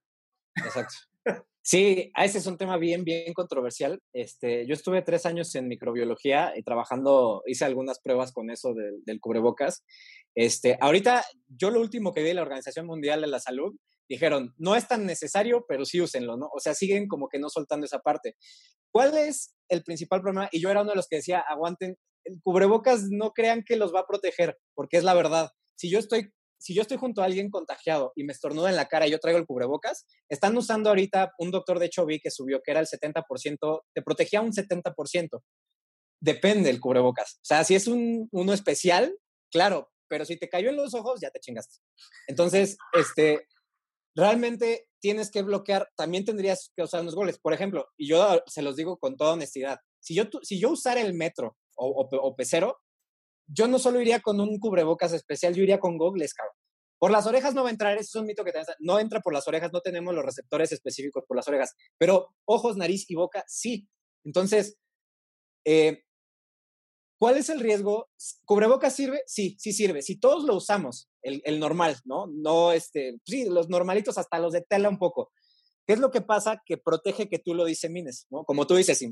[0.55, 0.94] Exacto.
[1.68, 4.00] Sí, ese es un tema bien, bien controversial.
[4.12, 9.20] Este, yo estuve tres años en microbiología y trabajando, hice algunas pruebas con eso del,
[9.20, 9.85] cubrebocas.
[10.37, 13.74] Este, ahorita, yo lo último que vi de la Organización Mundial de la Salud,
[14.09, 16.49] dijeron, no es tan necesario, pero sí úsenlo, ¿no?
[16.53, 18.37] O sea, siguen como que no soltando esa parte.
[18.92, 20.49] ¿Cuál es el principal problema?
[20.53, 23.95] Y yo era uno de los que decía, aguanten, el cubrebocas no crean que los
[23.95, 25.51] va a proteger, porque es la verdad.
[25.77, 28.88] Si yo estoy si yo estoy junto a alguien contagiado y me estornuda en la
[28.88, 32.62] cara y yo traigo el cubrebocas, están usando ahorita, un doctor de hecho que subió
[32.62, 35.42] que era el 70%, te protegía un 70%.
[36.21, 37.35] Depende el cubrebocas.
[37.37, 39.16] O sea, si es un, uno especial,
[39.51, 41.79] claro, pero si te cayó en los ojos, ya te chingaste.
[42.27, 43.47] Entonces, este,
[44.16, 47.38] realmente tienes que bloquear, también tendrías que usar unos goles.
[47.38, 51.00] Por ejemplo, y yo se los digo con toda honestidad, si yo, si yo usara
[51.00, 52.37] el metro o, o,
[53.48, 56.57] yo no solo iría con un cubrebocas especial, yo iría con gogles, cabrón.
[56.98, 59.20] Por las orejas no va a entrar, eso es un mito que te No entra
[59.20, 63.14] por las orejas, no tenemos los receptores específicos por las orejas, pero ojos, nariz y
[63.14, 63.87] boca sí.
[64.24, 64.79] Entonces,
[65.66, 66.02] eh,
[67.20, 68.09] ¿cuál es el riesgo?
[68.46, 69.22] ¿Cubrebocas sirve?
[69.26, 70.00] Sí, sí sirve.
[70.00, 72.27] Si todos lo usamos, el, normal, ¿no?
[72.27, 75.33] No, este, sí, los normalitos, hasta los de tela un poco.
[75.87, 76.62] ¿Qué es lo que pasa?
[76.65, 78.45] Que protege que tú lo disemines, ¿no?
[78.45, 79.05] Como tú dices,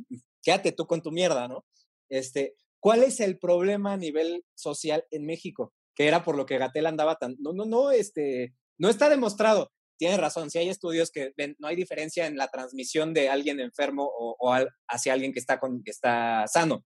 [0.42, 1.64] quédate tú con tu mierda, ¿no?
[2.09, 5.72] Este, ¿Cuál es el problema a nivel social en México?
[5.94, 7.37] Que era por lo que Gatel andaba tan...
[7.38, 9.70] No, no, no, este, no está demostrado.
[9.96, 13.61] Tiene razón, si hay estudios que ven, no hay diferencia en la transmisión de alguien
[13.61, 14.55] enfermo o, o
[14.88, 16.85] hacia alguien que está, con, que está sano.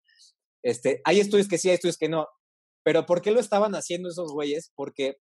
[0.63, 2.27] Este, hay estudios que sí, hay estudios que no.
[2.89, 4.73] Pero ¿por qué lo estaban haciendo esos güeyes?
[4.75, 5.19] Porque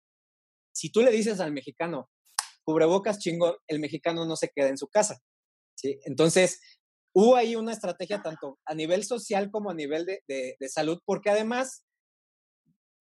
[0.71, 2.11] si tú le dices al mexicano,
[2.63, 5.17] cubrebocas chingón, el mexicano no se queda en su casa.
[5.73, 5.99] ¿sí?
[6.03, 6.61] Entonces,
[7.11, 11.31] hubo ahí una estrategia tanto a nivel social como a nivel de, de, salud, porque
[11.31, 11.83] además,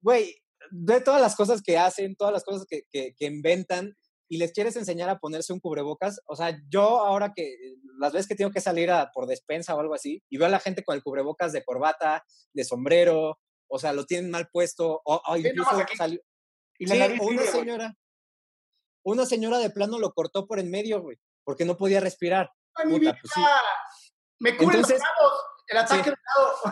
[0.00, 0.34] güey,
[0.70, 3.92] de todas las cosas que hacen, todas las cosas que, que, inventan
[4.30, 7.54] y les quieres enseñar a ponerse un cubrebocas, o sea, yo ahora que
[7.98, 10.58] las veces que tengo que salir por despensa o algo así, y veo a la
[10.58, 12.24] gente con el cubrebocas de corbata,
[12.54, 16.20] de sombrero, o sea, lo tienen mal puesto, o, incluso salió...
[16.76, 16.86] Sí,
[17.20, 17.94] una señora,
[19.04, 22.50] una señora de plano lo cortó por en medio, güey, porque no podía respirar.
[22.74, 23.16] ¡Ay, mi vida!
[23.20, 23.32] Pues
[24.40, 25.00] Me cubre Entonces,
[25.68, 26.70] el ataque sí.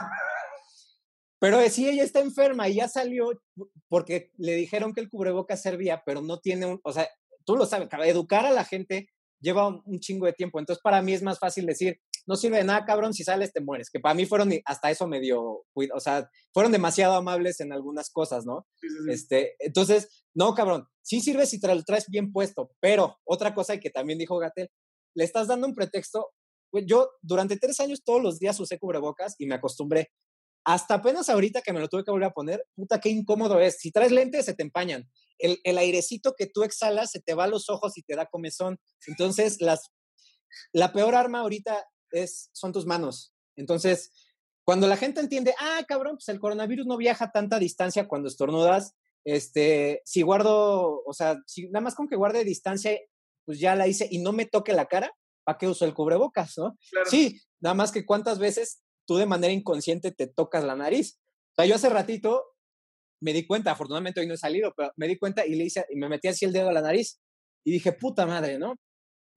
[1.38, 3.32] Pero sí, ella está enferma y ya salió
[3.88, 7.08] porque le dijeron que el cubrebocas servía, pero no tiene un, o sea,
[7.44, 9.08] tú lo sabes, educar a la gente
[9.40, 10.60] lleva un, un, chingo de tiempo.
[10.60, 13.60] Entonces, para mí es más fácil decir, no sirve de nada, cabrón, si sales te
[13.60, 13.90] mueres.
[13.90, 18.44] Que para mí fueron, hasta eso medio, o sea, fueron demasiado amables en algunas cosas,
[18.46, 18.66] ¿no?
[18.80, 19.12] Sí, sí, sí.
[19.12, 23.78] Este, entonces, no, cabrón, sí sirve si te lo traes bien puesto, pero otra cosa
[23.78, 24.70] que también dijo Gatel,
[25.14, 26.30] le estás dando un pretexto.
[26.86, 30.10] Yo durante tres años todos los días usé cubrebocas y me acostumbré.
[30.64, 33.78] Hasta apenas ahorita que me lo tuve que volver a poner, puta, qué incómodo es.
[33.78, 35.10] Si traes lentes, se te empañan.
[35.38, 38.26] El, el airecito que tú exhalas se te va a los ojos y te da
[38.26, 38.78] comezón.
[39.08, 39.90] Entonces, las,
[40.72, 43.34] la peor arma ahorita es, son tus manos.
[43.56, 44.12] Entonces,
[44.64, 48.94] cuando la gente entiende, ah, cabrón, pues el coronavirus no viaja tanta distancia cuando estornudas,
[49.24, 52.98] este, si guardo, o sea, si nada más con que guarde distancia,
[53.44, 55.12] pues ya la hice y no me toque la cara,
[55.44, 56.76] ¿para qué uso el cubrebocas, no?
[56.90, 57.10] Claro.
[57.10, 61.18] Sí, nada más que cuántas veces tú de manera inconsciente te tocas la nariz.
[61.52, 62.44] O sea, yo hace ratito
[63.20, 65.86] me di cuenta, afortunadamente hoy no he salido, pero me di cuenta y le hice,
[65.90, 67.20] y me metí así el dedo a la nariz
[67.64, 68.74] y dije, puta madre, ¿no?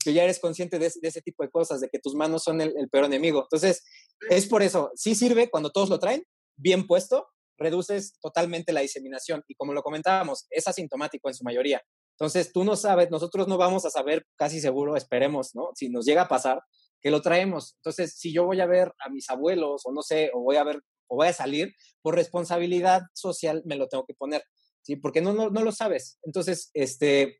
[0.05, 2.75] Que ya eres consciente de, ese tipo de cosas, de que tus manos son el,
[2.77, 3.41] el, peor enemigo.
[3.41, 3.83] Entonces,
[4.29, 6.23] es por eso, sí sirve cuando todos lo traen,
[6.55, 7.25] bien puesto,
[7.57, 9.43] reduces totalmente la diseminación.
[9.47, 11.81] Y como lo comentábamos, es asintomático en su mayoría.
[12.11, 15.71] Entonces, tú no sabes, nosotros no vamos a saber casi seguro, esperemos, ¿no?
[15.73, 16.61] Si nos llega a pasar,
[17.01, 17.73] que lo traemos.
[17.77, 20.63] Entonces, si yo voy a ver a mis abuelos, o no sé, o voy a
[20.63, 24.43] ver, o voy a salir, por responsabilidad social me lo tengo que poner,
[24.83, 24.97] ¿sí?
[24.97, 26.19] Porque no, no, no lo sabes.
[26.21, 27.39] Entonces, este,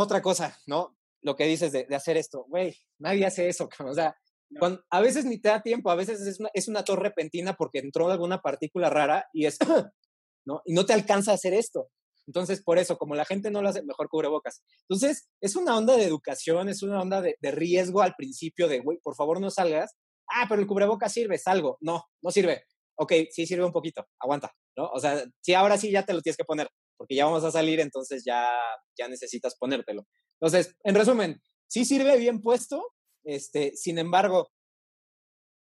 [0.00, 0.96] otra cosa, ¿no?
[1.22, 4.16] Lo que dices de, de hacer esto, güey, nadie hace eso, o sea,
[4.58, 7.54] cuando, a veces ni te da tiempo, a veces es una, es una tos repentina
[7.54, 9.58] porque entró alguna partícula rara y es,
[10.44, 10.62] ¿no?
[10.64, 11.88] Y no te alcanza a hacer esto.
[12.26, 14.62] Entonces, por eso, como la gente no lo hace, mejor cubrebocas.
[14.88, 18.80] Entonces, es una onda de educación, es una onda de, de riesgo al principio de,
[18.80, 19.96] güey, por favor no salgas.
[20.28, 21.78] Ah, pero el cubrebocas sirve, salgo.
[21.80, 22.64] No, no sirve.
[22.96, 24.88] Ok, sí sirve un poquito, aguanta, ¿no?
[24.90, 26.68] O sea, sí, ahora sí ya te lo tienes que poner
[27.02, 28.48] porque ya vamos a salir, entonces ya,
[28.96, 30.06] ya necesitas ponértelo.
[30.40, 32.92] Entonces, en resumen, sí sirve bien puesto,
[33.24, 34.52] este, sin embargo,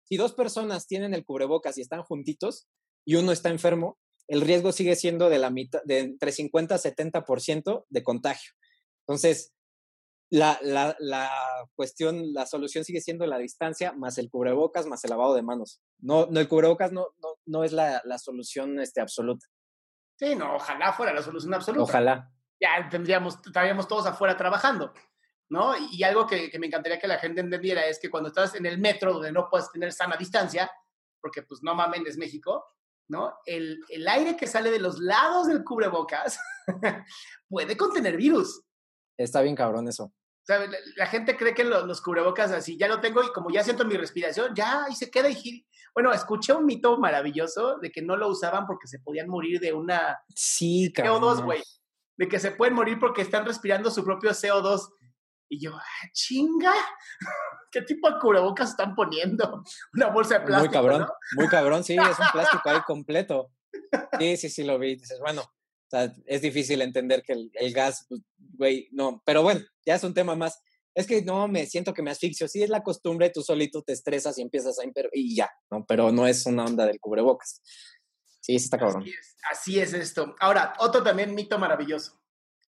[0.03, 2.69] si dos personas tienen el cubrebocas y están juntitos
[3.07, 6.77] y uno está enfermo, el riesgo sigue siendo de la mitad, de entre 50 a
[6.77, 8.51] 70% de contagio.
[9.07, 9.51] Entonces,
[10.29, 11.31] la, la, la,
[11.73, 15.81] cuestión, la solución sigue siendo la distancia más el cubrebocas más el lavado de manos.
[15.97, 19.47] No, no el cubrebocas no, no, no es la, la solución este, absoluta.
[20.21, 21.83] Sí, no, ojalá fuera la solución absoluta.
[21.83, 22.31] Ojalá.
[22.59, 24.93] Ya tendríamos, estaríamos todos afuera trabajando,
[25.49, 25.73] ¿no?
[25.91, 28.67] Y algo que, que, me encantaría que la gente entendiera es que cuando estás en
[28.67, 30.71] el metro donde no puedes tener sana distancia,
[31.19, 32.63] porque pues no mamen, es México,
[33.07, 33.33] ¿no?
[33.47, 36.39] El, el aire que sale de los lados del cubrebocas
[37.49, 38.61] puede contener virus.
[39.17, 40.13] Está bien cabrón eso.
[40.47, 43.63] La, la gente cree que los, los, cubrebocas así, ya lo tengo y como ya
[43.63, 48.01] siento mi respiración, ya, y se queda y bueno, escuché un mito maravilloso de que
[48.01, 51.61] no lo usaban porque se podían morir de una sí, CO2, güey.
[52.17, 54.89] De que se pueden morir porque están respirando su propio CO2.
[55.49, 56.73] Y yo, ah, chinga,
[57.71, 59.63] ¿qué tipo de cubrebocas están poniendo?
[59.93, 60.73] Una bolsa de plástico.
[60.73, 61.13] Muy cabrón, ¿no?
[61.35, 63.51] muy cabrón, sí, es un plástico ahí completo.
[64.19, 64.95] Sí, sí, sí, lo vi.
[64.95, 65.43] Dices, bueno,
[65.91, 69.21] sea, es difícil entender que el, gas, pues, güey, no.
[69.25, 70.63] Pero bueno, ya es un tema más.
[70.93, 72.47] Es que no me siento que me asfixio.
[72.47, 75.85] Sí, es la costumbre, tú solito te estresas y empiezas a y ya, ¿no?
[75.85, 77.61] Pero no es una onda del cubrebocas.
[78.41, 79.03] Sí, está cabrón.
[79.03, 80.35] Así es, así es esto.
[80.39, 82.21] Ahora, otro también mito maravilloso,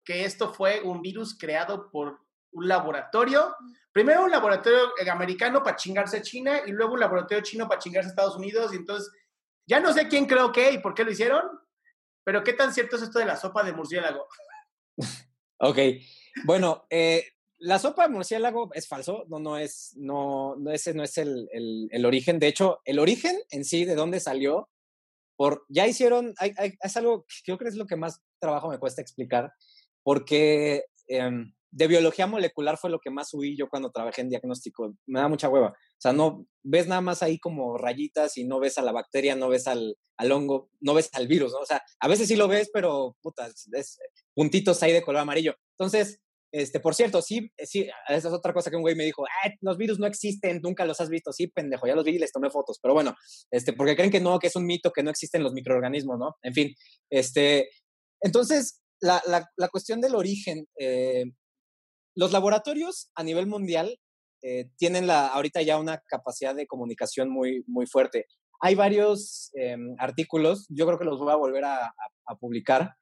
[0.04, 2.20] que esto fue un virus creado por
[2.52, 3.56] un laboratorio,
[3.92, 8.10] primero un laboratorio americano para chingarse a China y luego un laboratorio chino para chingarse
[8.10, 8.72] a Estados Unidos.
[8.74, 9.12] Y entonces,
[9.68, 11.44] ya no sé quién creo que y por qué lo hicieron,
[12.24, 14.28] pero ¿qué tan cierto es esto de la sopa de murciélago?
[15.60, 15.78] ok,
[16.46, 17.35] bueno, eh,
[17.66, 21.50] la sopa de murciélago es falso, no, no es, no, no ese no es el,
[21.52, 22.38] el, origen.
[22.38, 24.70] De hecho, el origen en sí, de dónde salió,
[25.36, 28.78] por, ya hicieron, hay, es algo que creo que es lo que más trabajo me
[28.78, 29.52] cuesta explicar,
[30.04, 34.94] porque em, de biología molecular fue lo que más huí yo cuando trabajé en diagnóstico.
[35.08, 35.70] Me da mucha hueva.
[35.70, 39.36] O sea, no ves nada más ahí como rayitas y no ves a la bacteria,
[39.36, 41.60] no ves al, al hongo, no ves al virus, ¿no?
[41.60, 44.00] O sea, a veces sí lo ves, pero puta, es,
[44.36, 45.56] puntitos ahí de color amarillo.
[45.72, 46.22] Entonces,
[46.60, 49.26] este, por cierto, sí, sí, esa es otra cosa que un güey me dijo,
[49.62, 51.32] los virus no existen, nunca los has visto.
[51.32, 52.80] Sí, pendejo, ya los vi y les tomé fotos.
[52.82, 53.16] Pero bueno,
[53.52, 56.36] este, porque creen que no, que es un mito, que no existen los microorganismos, ¿no?
[56.42, 56.74] En fin,
[57.10, 57.70] este,
[58.22, 61.26] entonces, la cuestión del origen, eh,
[62.16, 64.00] los laboratorios a nivel mundial
[64.48, 68.28] eh, tienen la, ahorita ya una capacidad de comunicación muy, muy fuerte.
[68.62, 71.92] Hay varios em, artículos, yo creo que los voy a volver a,
[72.40, 72.94] publicar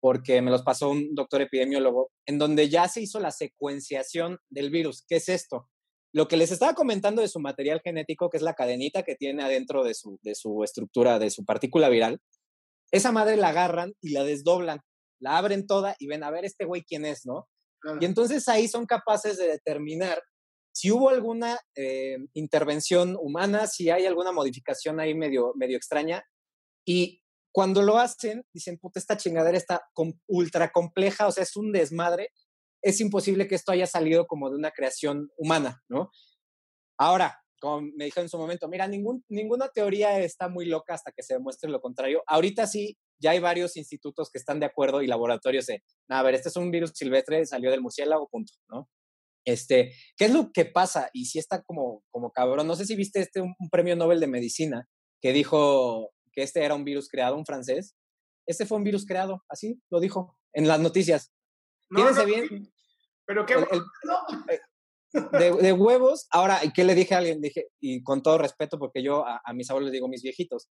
[0.00, 4.70] porque me los pasó un doctor epidemiólogo, en donde ya se hizo la secuenciación del
[4.70, 5.04] virus.
[5.08, 5.68] ¿Qué es esto?
[6.12, 9.42] Lo que les estaba comentando de su material genético, que es la cadenita que tiene
[9.42, 12.20] adentro de su, de su estructura, de su partícula viral,
[12.90, 14.80] esa madre la agarran y la desdoblan,
[15.20, 17.48] la abren toda y ven, a ver, este güey quién es, ¿no?
[18.00, 20.20] Y entonces ahí son capaces de determinar
[20.78, 26.22] si hubo alguna eh, intervención humana, si hay alguna modificación ahí medio, medio extraña.
[26.86, 27.20] Y
[27.58, 29.82] cuando lo hacen, dicen, puta, esta chingadera está
[30.28, 32.28] ultra compleja, o sea, es un desmadre.
[32.80, 36.12] Es imposible que esto haya salido como de una creación humana, ¿no?
[36.96, 41.10] Ahora, como me dijeron en su momento, mira, ningún, ninguna teoría está muy loca hasta
[41.10, 42.22] que se demuestre lo contrario.
[42.28, 46.36] Ahorita sí, ya hay varios institutos que están de acuerdo y laboratorios de, a ver,
[46.36, 48.88] este es un virus silvestre, salió del murciélago, punto, ¿no?
[49.44, 51.10] Este, ¿qué es lo que pasa?
[51.12, 54.28] Y si está como, como cabrón, no sé si viste este, un, premio Nobel de
[54.28, 54.86] Medicina
[55.20, 57.96] que dijo que este era un virus creado, un francés.
[58.46, 61.32] Este fue un virus creado, así lo dijo en las noticias.
[61.90, 62.72] No, bien.
[63.26, 64.60] Pero qué eh,
[65.60, 66.28] de, huevos.
[66.30, 67.40] Ahora, ¿qué le dije a alguien?
[67.40, 70.68] Dije, y con todo respeto, porque yo a, a mis abuelos les digo mis viejitos,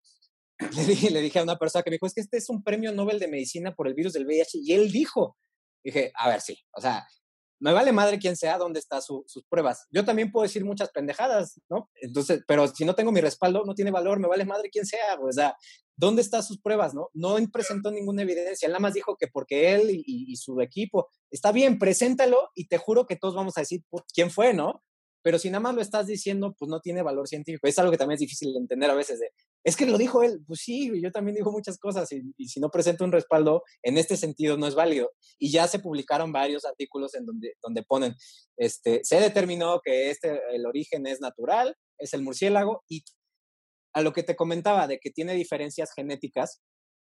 [0.77, 2.65] le dije, le dije a una persona que me dijo, es que este es un
[2.65, 4.59] premio Nobel de Medicina por el virus del VIH.
[4.65, 5.37] Y él dijo,
[5.85, 7.07] dije, a ver, sí, o sea,
[7.63, 9.87] me vale madre quién sea, dónde están sus pruebas.
[9.91, 11.89] Yo también puedo decir muchas pendejadas, ¿no?
[11.95, 15.17] Entonces, pero si no tengo mi respaldo, no tiene valor, me vale madre quién sea,
[15.21, 15.55] o sea,
[15.97, 17.09] ¿dónde están sus pruebas, no?
[17.15, 21.09] No presentó ninguna evidencia, él nada más dijo que porque él y, y su equipo,
[21.31, 24.83] está bien, preséntalo y te juro que todos vamos a decir quién fue, ¿no?
[25.23, 27.69] Pero si nada más lo estás diciendo, pues no tiene valor científico.
[27.69, 29.21] Es algo que también es difícil de entender a veces.
[29.21, 29.31] De,
[29.65, 32.71] es que lo dijo él, pues sí, yo también digo muchas cosas y, si no
[32.71, 35.13] presento un respaldo en este sentido no es válido.
[35.39, 38.15] Y ya se publicaron varios artículos en donde, donde ponen,
[38.57, 43.05] este, se determinó que este, el origen es natural, es el murciélago y
[43.95, 46.63] a lo que te comentaba de que tiene diferencias genéticas,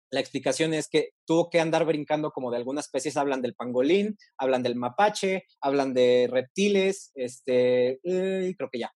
[0.09, 4.17] la explicación es que tuvo que andar brincando como de algunas especies, hablan del pangolín,
[4.37, 8.91] hablan del mapache, hablan de reptiles, este, creo que ya.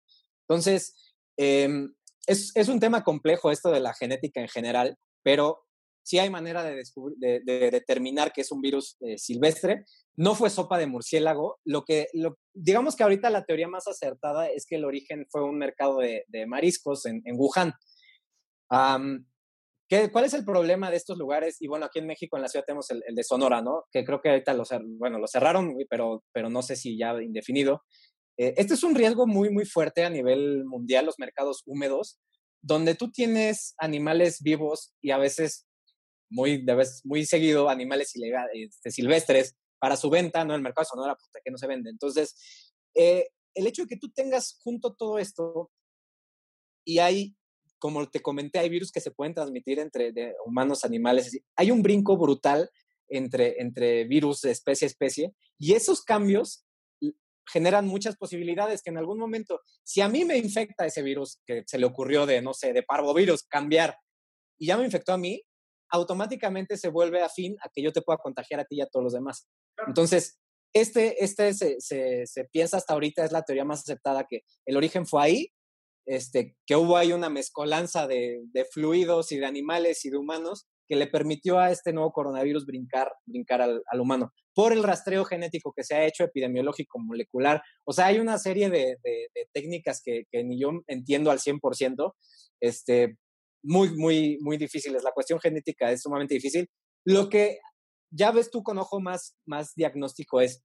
[0.47, 1.93] Entonces, em,
[2.31, 5.63] es, es, un tema complejo esto de la genética en general, pero
[6.03, 6.83] sí hay manera de,
[7.17, 9.85] de, determinar que es un virus eh, silvestre.
[10.15, 11.59] No fue sopa de murciélago.
[11.63, 12.07] Lo que,
[12.53, 16.25] digamos que ahorita la teoría más acertada es que el origen fue un mercado de,
[16.47, 17.73] mariscos en, en Wuhan.
[20.11, 21.57] ¿Cuál es el problema de estos lugares?
[21.61, 23.83] Y bueno, aquí en México, en la ciudad, tenemos el, de Sonora, ¿no?
[23.91, 24.63] Que creo que ahorita lo,
[24.97, 27.83] bueno, lo cerraron, pero, pero no sé si ya indefinido.
[28.41, 32.19] Eh, este es un riesgo muy, muy fuerte a nivel mundial, los mercados húmedos,
[32.63, 35.67] donde tú tienes animales vivos y a veces,
[36.27, 38.13] muy, de vez, muy seguido, animales
[38.53, 40.55] este, silvestres para su venta, ¿no?
[40.55, 41.91] El mercado de Sonora, pues, que no se vende.
[41.91, 42.35] Entonces,
[42.95, 45.69] eh, el hecho de que tú tengas junto todo esto
[46.83, 47.35] y hay
[47.77, 50.13] como te comenté, hay virus que se pueden transmitir entre
[50.45, 51.39] humanos, animales.
[51.55, 52.71] Hay un brinco brutal
[53.07, 56.63] entre, entre virus de especie a especie y esos cambios
[57.51, 61.63] generan muchas posibilidades que en algún momento, si a mí me infecta ese virus que
[61.65, 63.95] se le ocurrió de, no sé, de parvovirus, cambiar
[64.59, 65.41] y ya me infectó a mí,
[65.89, 69.03] automáticamente se vuelve afín a que yo te pueda contagiar a ti y a todos
[69.03, 69.47] los demás.
[69.87, 70.39] Entonces,
[70.73, 74.77] este, este se, se, se, piensa hasta ahorita, es la teoría más aceptada, que el
[74.77, 75.51] origen fue ahí
[76.05, 80.97] este, que hubo ahí una mezcolanza de, fluidos y de animales y de humanos que
[80.97, 85.85] le permitió a este nuevo coronavirus brincar, brincar al, humano, por el rastreo genético que
[85.85, 87.63] se ha hecho epidemiológico molecular.
[87.85, 88.97] O sea, hay una serie de,
[89.53, 92.13] técnicas que, ni yo entiendo al 100%,
[92.59, 93.15] este,
[93.63, 95.01] muy, muy, muy difíciles.
[95.03, 96.69] La cuestión genética es sumamente difícil.
[97.05, 97.59] Lo que
[98.13, 100.61] ya ves tú con ojo más, más diagnóstico es,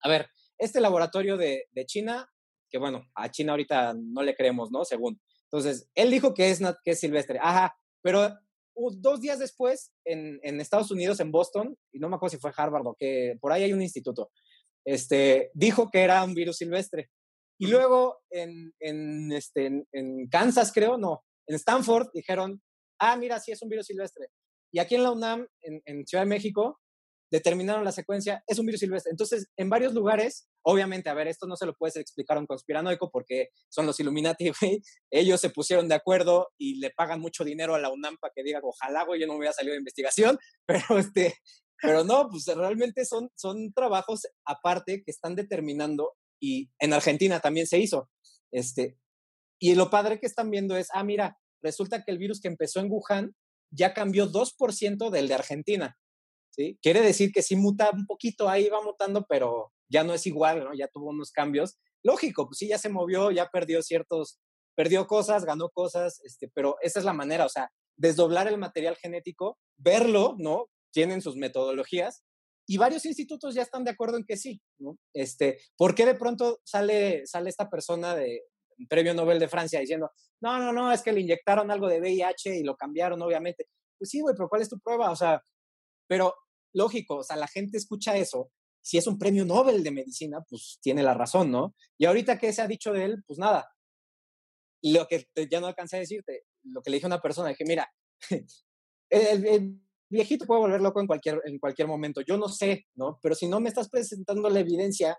[0.00, 2.30] a ver, este laboratorio de, de China,
[2.70, 4.84] que bueno, a China ahorita no le creemos, ¿no?
[4.84, 5.20] Según.
[5.50, 7.40] Entonces, él dijo que es, que es silvestre.
[7.42, 8.32] Ajá, pero
[8.98, 12.52] dos días después, en, en, Estados Unidos, en Boston, y no me acuerdo si fue
[12.56, 14.30] Harvard o que por ahí hay un instituto,
[14.84, 17.10] este, dijo que era un virus silvestre.
[17.58, 22.62] Y luego en, en, este, en, Kansas, creo, no, en Stanford dijeron,
[23.00, 24.28] ah, mira, sí es un virus silvestre.
[24.72, 26.78] Y aquí en la UNAM, en, en Ciudad de México,
[27.30, 29.10] determinaron la secuencia, es un virus silvestre.
[29.10, 32.46] Entonces, en varios lugares, obviamente, a ver, esto no se lo puedes explicar a un
[32.46, 34.52] conspiranoico porque son los Illuminati.
[35.10, 38.42] Ellos se pusieron de acuerdo y le pagan mucho dinero a la UNAM para que
[38.42, 41.34] diga, ojalá, güey, yo no me hubiera salido de investigación, pero este,
[41.80, 47.66] pero no, pues realmente son, son trabajos aparte que están determinando y en Argentina también
[47.66, 48.10] se hizo.
[48.52, 48.98] Este,
[49.58, 52.80] y lo padre que están viendo es, ah, mira, resulta que el virus que empezó
[52.80, 53.34] en Wuhan
[53.70, 55.98] ya cambió 2% del de Argentina.
[56.80, 60.64] Quiere decir que sí muta un poquito, ahí va mutando, pero ya no es igual,
[60.64, 60.74] ¿no?
[60.74, 61.78] Ya tuvo unos cambios.
[62.02, 64.38] Lógico, pues sí, ya se movió, ya perdió ciertos,
[64.74, 68.96] perdió cosas, ganó cosas, este, pero esa es la manera, o sea, desdoblar el material
[68.96, 70.68] genético, verlo, ¿no?
[70.92, 72.24] Tienen sus metodologías
[72.66, 74.98] y varios institutos ya están de acuerdo en que sí, ¿no?
[75.14, 78.42] Este, ¿por qué de pronto sale, sale esta persona de
[78.88, 82.58] Premio Nobel de Francia diciendo, no, no, no, es que le inyectaron algo de VIH
[82.58, 83.68] y lo cambiaron, obviamente?
[83.98, 85.10] Pues sí, güey, pero ¿cuál es tu prueba?
[85.10, 85.42] O sea,
[86.06, 86.34] pero
[86.76, 88.50] lógico, o sea, la gente escucha eso.
[88.82, 91.74] Si es un premio Nobel de medicina, pues tiene la razón, ¿no?
[91.98, 93.68] Y ahorita que se ha dicho de él, pues nada.
[94.82, 97.64] Lo que ya no alcancé a decirte, lo que le dije a una persona, dije,
[97.66, 97.90] mira,
[99.10, 102.20] el, viejito puede volver loco en cualquier, en cualquier momento.
[102.20, 103.18] Yo no sé, ¿no?
[103.22, 105.18] Pero si no me estás presentando la evidencia,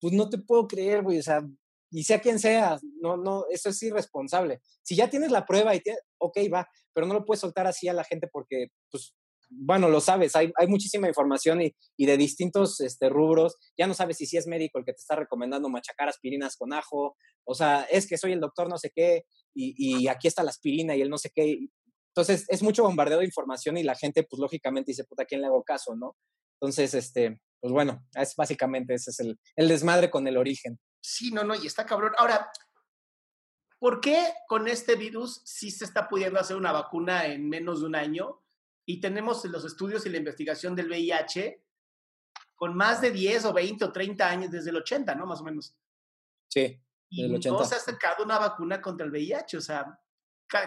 [0.00, 1.18] pues no te puedo creer, güey.
[1.18, 1.42] O sea,
[1.90, 4.60] y sea quien sea, no, no, eso es irresponsable.
[4.82, 7.88] Si ya tienes la prueba y tienes, ok, va, pero no lo puedes soltar así
[7.88, 9.14] a la gente porque, pues,
[9.50, 13.56] bueno, lo sabes, hay, muchísima información y, de distintos este, rubros.
[13.76, 16.72] Ya no sabes si sí es médico el que te está recomendando machacar aspirinas con
[16.72, 17.16] ajo.
[17.44, 20.50] O sea, es que soy el doctor no sé qué y, y aquí está la
[20.50, 21.58] aspirina y el no sé qué.
[22.14, 25.40] Entonces, es mucho bombardeo de información y la gente, pues lógicamente dice, puta, ¿a quién
[25.40, 26.16] le hago caso, no?
[26.60, 30.78] Entonces, este, pues bueno, es básicamente ese es el, el desmadre con el origen.
[31.00, 32.12] Sí, no, no, y está cabrón.
[32.18, 32.50] Ahora,
[33.78, 37.86] ¿por qué con este virus sí se está pudiendo hacer una vacuna en menos de
[37.86, 38.42] un año?
[38.88, 41.62] Y tenemos los estudios y la investigación del VIH
[42.56, 45.26] con más de 10 o 20 o 30 años desde el 80, ¿no?
[45.26, 45.76] Más o menos.
[46.48, 46.80] Sí.
[47.10, 49.58] Y no se ha acercado una vacuna contra el VIH.
[49.58, 50.00] O sea,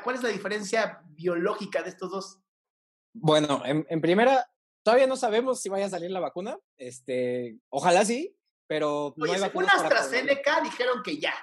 [0.03, 2.39] ¿cuál es la diferencia biológica de estos dos?
[3.11, 4.47] Bueno, en, primera,
[4.83, 6.59] todavía no sabemos si vaya a salir la vacuna.
[6.77, 11.33] Este, ojalá sí, pero no hay según AstraZeneca dijeron que ya,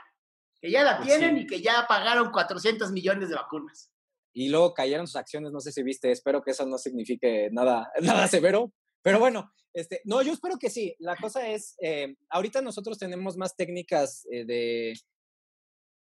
[0.61, 3.91] que ya la pues tienen y que ya pagaron 400 millones de vacunas
[4.39, 7.91] y luego cayeron sus acciones, no sé si viste, espero que eso no signifique nada,
[8.01, 8.73] nada severo,
[9.03, 10.95] pero bueno, este, no, yo espero que sí.
[11.01, 14.95] La cosa es, eh, ahorita nosotros tenemos más técnicas eh, de,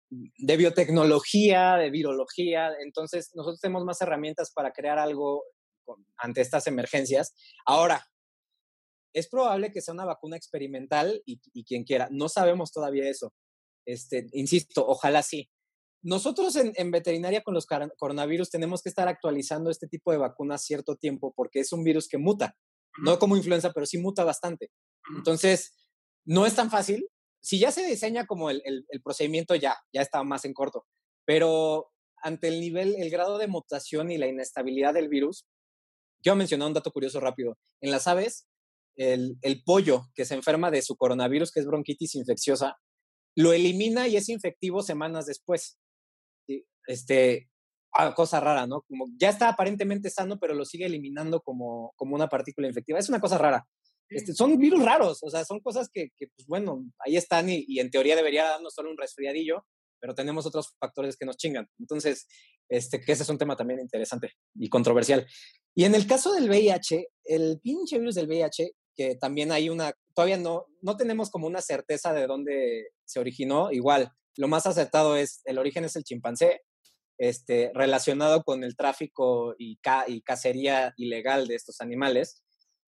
[0.10, 5.43] de biotecnología, de virología, entonces nosotros tenemos más herramientas para crear algo
[6.17, 7.34] ante estas emergencias.
[7.65, 8.06] Ahora,
[9.13, 13.34] es probable que sea una vacuna experimental y, y quien quiera, no sabemos todavía eso.
[13.84, 15.50] Este, insisto, ojalá sí.
[16.03, 20.95] Nosotros en, veterinaria con los coronavirus tenemos que estar actualizando este tipo de vacunas cierto
[20.95, 22.55] tiempo porque es un virus que muta,
[22.99, 24.71] no como influenza, pero sí muta bastante.
[25.15, 25.73] Entonces,
[26.25, 27.07] no es tan fácil.
[27.41, 30.86] Si ya se diseña como el, procedimiento, ya, ya está más en corto.
[31.25, 35.45] Pero ante el nivel, el grado de mutación y la inestabilidad del virus,
[36.21, 37.57] quiero mencionar un dato curioso rápido.
[37.81, 38.47] En las aves,
[38.95, 42.77] el, el pollo que se enferma de su coronavirus, que es bronquitis infecciosa,
[43.36, 45.77] lo elimina y es infectivo semanas después
[46.88, 47.50] este,
[47.93, 48.82] ah, cosa rara, ¿no?
[48.82, 53.00] Como ya está aparentemente sano, pero lo sigue eliminando como, como una partícula infectiva.
[53.00, 53.65] Es una cosa rara.
[54.10, 57.65] Este, son virus raros, o sea, son cosas que, que pues bueno, ahí están y,
[57.67, 59.65] y, en teoría debería darnos solo un resfriadillo,
[60.00, 61.67] pero tenemos otros factores que nos chingan.
[61.78, 62.26] Entonces,
[62.69, 65.28] este, que ese es un tema también interesante y controversial.
[65.76, 69.93] Y en el caso del VIH, el pinche virus del VIH, que también hay una,
[70.13, 75.15] todavía no, no tenemos como una certeza de dónde se originó, igual, lo más acertado
[75.17, 76.62] es, el origen es el chimpancé,
[77.17, 82.43] este, relacionado con el tráfico y, y cacería ilegal de estos animales.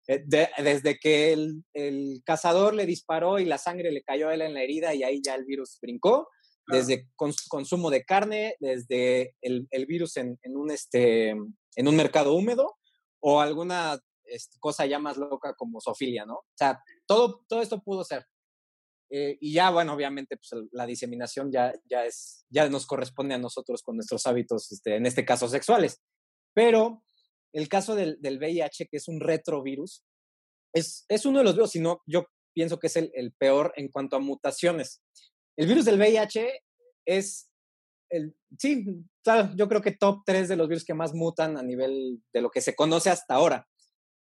[0.08, 0.24] Eh,
[0.60, 4.62] desde que el, cazador le disparó y la sangre le cayó a él en la
[4.62, 6.28] herida y ahí ya el virus brincó,
[6.68, 12.76] desde consumo de carne, desde el, virus en, un, este, en un mercado húmedo,
[13.20, 16.36] o alguna este, cosa ya más loca como sofilia, ¿no?
[16.36, 18.26] O sea, todo, todo esto pudo ser.
[19.18, 23.38] Eh, y ya, bueno, obviamente, pues la diseminación ya, ya, es, ya nos corresponde a
[23.38, 26.02] nosotros con nuestros hábitos, este, en este caso sexuales.
[26.54, 27.02] Pero
[27.54, 30.04] el caso del, del VIH, que es un retrovirus,
[30.74, 33.88] es, es uno de los virus, si no, yo pienso que es el, peor en
[33.88, 35.02] cuanto a mutaciones.
[35.58, 36.50] El virus del VIH
[37.06, 37.50] es,
[38.10, 38.86] el, sí,
[39.56, 42.50] yo creo que top 3 de los virus que más mutan a nivel de lo
[42.50, 43.66] que se conoce hasta ahora.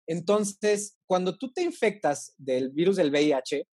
[0.06, 3.66] Entonces, cuando tú te infectas del virus del VIH,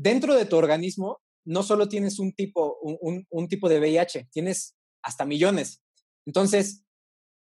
[0.00, 4.76] dentro de tu organismo no solo tienes un tipo, un, un, tipo de VIH, tienes
[5.02, 5.82] hasta millones.
[6.26, 6.84] Entonces,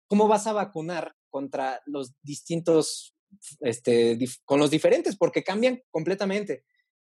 [0.08, 3.14] ¿cómo vas a vacunar contra los distintos,
[3.60, 5.16] este, con los diferentes?
[5.16, 6.64] Porque cambian completamente.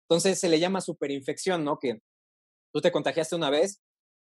[0.08, 1.80] Entonces se le llama superinfección, ¿no?
[1.80, 2.00] Que
[2.74, 3.82] tú te contagiaste una vez,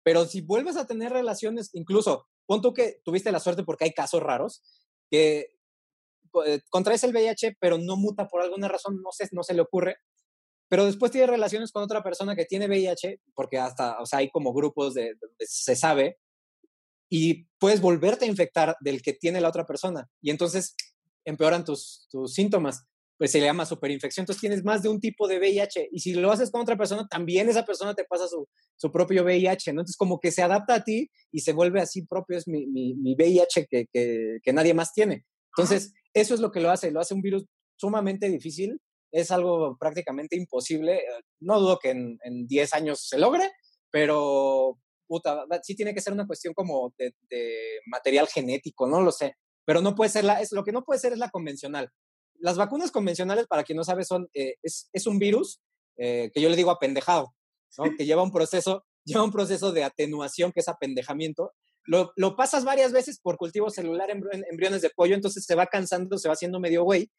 [0.03, 3.93] pero si vuelves a tener relaciones, incluso, pon tú que tuviste la suerte porque hay
[3.93, 4.63] casos raros,
[5.09, 5.47] que
[6.45, 9.61] eh, contraes el VIH, pero no muta por alguna razón, no sé, no se le
[9.61, 9.97] ocurre,
[10.69, 14.29] pero después tiene relaciones con otra persona que tiene VIH, porque hasta, o sea, hay
[14.29, 16.17] como grupos de, donde se sabe,
[17.09, 20.75] y puedes volverte a infectar del que tiene la otra persona, y entonces
[21.25, 22.85] empeoran tus, tus síntomas,
[23.17, 26.13] pues se le llama superinfección, entonces tienes más de un tipo de VIH, y si
[26.13, 28.47] lo haces con otra persona, también esa persona te pasa su,
[28.77, 29.81] su propio VIH, ¿no?
[29.81, 32.93] Entonces como que se adapta a ti y se vuelve así propio, es mi, mi,
[32.93, 35.25] mi VIH que, que, que nadie más tiene.
[35.57, 37.45] Entonces, eso es lo que lo hace, lo hace un virus
[37.75, 38.79] sumamente difícil
[39.11, 40.97] es algo prácticamente imposible.
[40.97, 43.51] Eh, no dudo que en, 10 años se logre,
[43.91, 47.13] pero puta, sí tiene que ser una cuestión como de,
[47.87, 49.35] material genético, no lo sé.
[49.65, 51.89] Pero no puede ser la, es, lo que no puede ser es la convencional.
[52.35, 55.59] Las vacunas convencionales, para quien no sabe, son, eh, es, es, un virus
[55.97, 57.33] eh, que yo le digo apendejado,
[57.77, 57.85] ¿no?
[57.97, 61.53] que lleva un proceso, lleva un proceso de atenuación, que es apendejamiento.
[61.85, 65.65] Lo, lo pasas varias veces por cultivo celular en embriones de pollo, entonces se va
[65.65, 67.09] cansando, se va haciendo medio güey,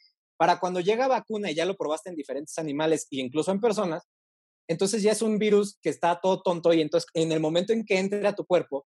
[0.40, 4.08] para cuando llega vacuna y ya lo probaste en diferentes animales e incluso en personas,
[4.66, 7.84] entonces ya es un virus que está todo tonto y entonces en el momento en
[7.84, 8.86] que entre a tu cuerpo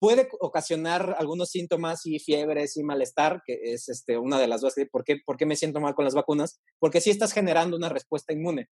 [0.00, 4.76] puede ocasionar algunos síntomas y fiebres y malestar, que es este, una de las dos.
[4.90, 6.58] ¿Por qué, ¿Por qué me siento mal con las vacunas?
[6.78, 8.70] Porque sí estás generando una respuesta inmune.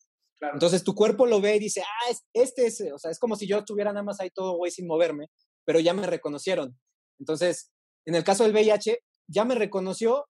[0.53, 3.47] Entonces tu cuerpo lo ve y dice, ah, este es, o sea, es como si
[3.47, 5.29] yo estuviera nada más ahí todo güey sin moverme,
[5.65, 6.77] pero ya me reconocieron.
[7.17, 7.71] Entonces,
[8.05, 10.27] en el caso del VIH, ya me reconoció,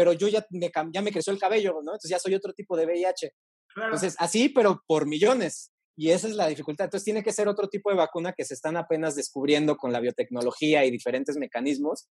[0.00, 1.92] pero yo ya me, ya me creció el cabello, ¿no?
[1.92, 3.34] Entonces ya soy otro tipo de VIH.
[3.76, 5.74] Entonces, así, pero por millones.
[5.94, 6.86] Y esa es la dificultad.
[6.86, 10.00] Entonces, tiene que ser otro tipo de vacuna que se están apenas descubriendo con la
[10.00, 12.08] biotecnología y diferentes mecanismos,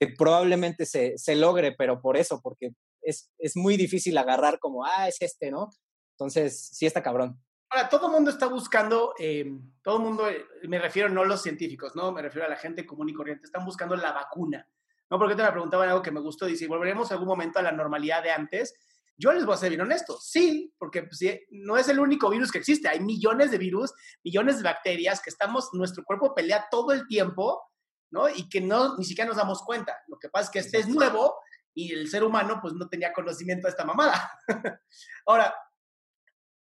[0.00, 2.72] que probablemente se, se logre, pero por eso, porque
[3.02, 5.70] es, es muy difícil agarrar como, ah, es este, ¿no?
[6.18, 7.40] Entonces, sí está cabrón.
[7.70, 9.46] Ahora, todo el mundo está buscando, eh,
[9.80, 10.24] todo el mundo,
[10.64, 12.10] me refiero no a los científicos, ¿no?
[12.10, 14.68] Me refiero a la gente común y corriente, están buscando la vacuna.
[15.10, 17.72] No, porque te me preguntaban algo que me gustó, dice, ¿volveremos algún momento a la
[17.72, 18.74] normalidad de antes?
[19.16, 22.52] Yo les voy a ser bien honesto, sí, porque pues, no es el único virus
[22.52, 23.92] que existe, hay millones de virus,
[24.22, 27.62] millones de bacterias que estamos, nuestro cuerpo pelea todo el tiempo,
[28.10, 28.28] ¿no?
[28.28, 29.96] Y que no, ni siquiera nos damos cuenta.
[30.06, 31.36] Lo que pasa es que este es nuevo
[31.74, 34.30] y el ser humano pues no tenía conocimiento de esta mamada.
[35.26, 35.54] Ahora,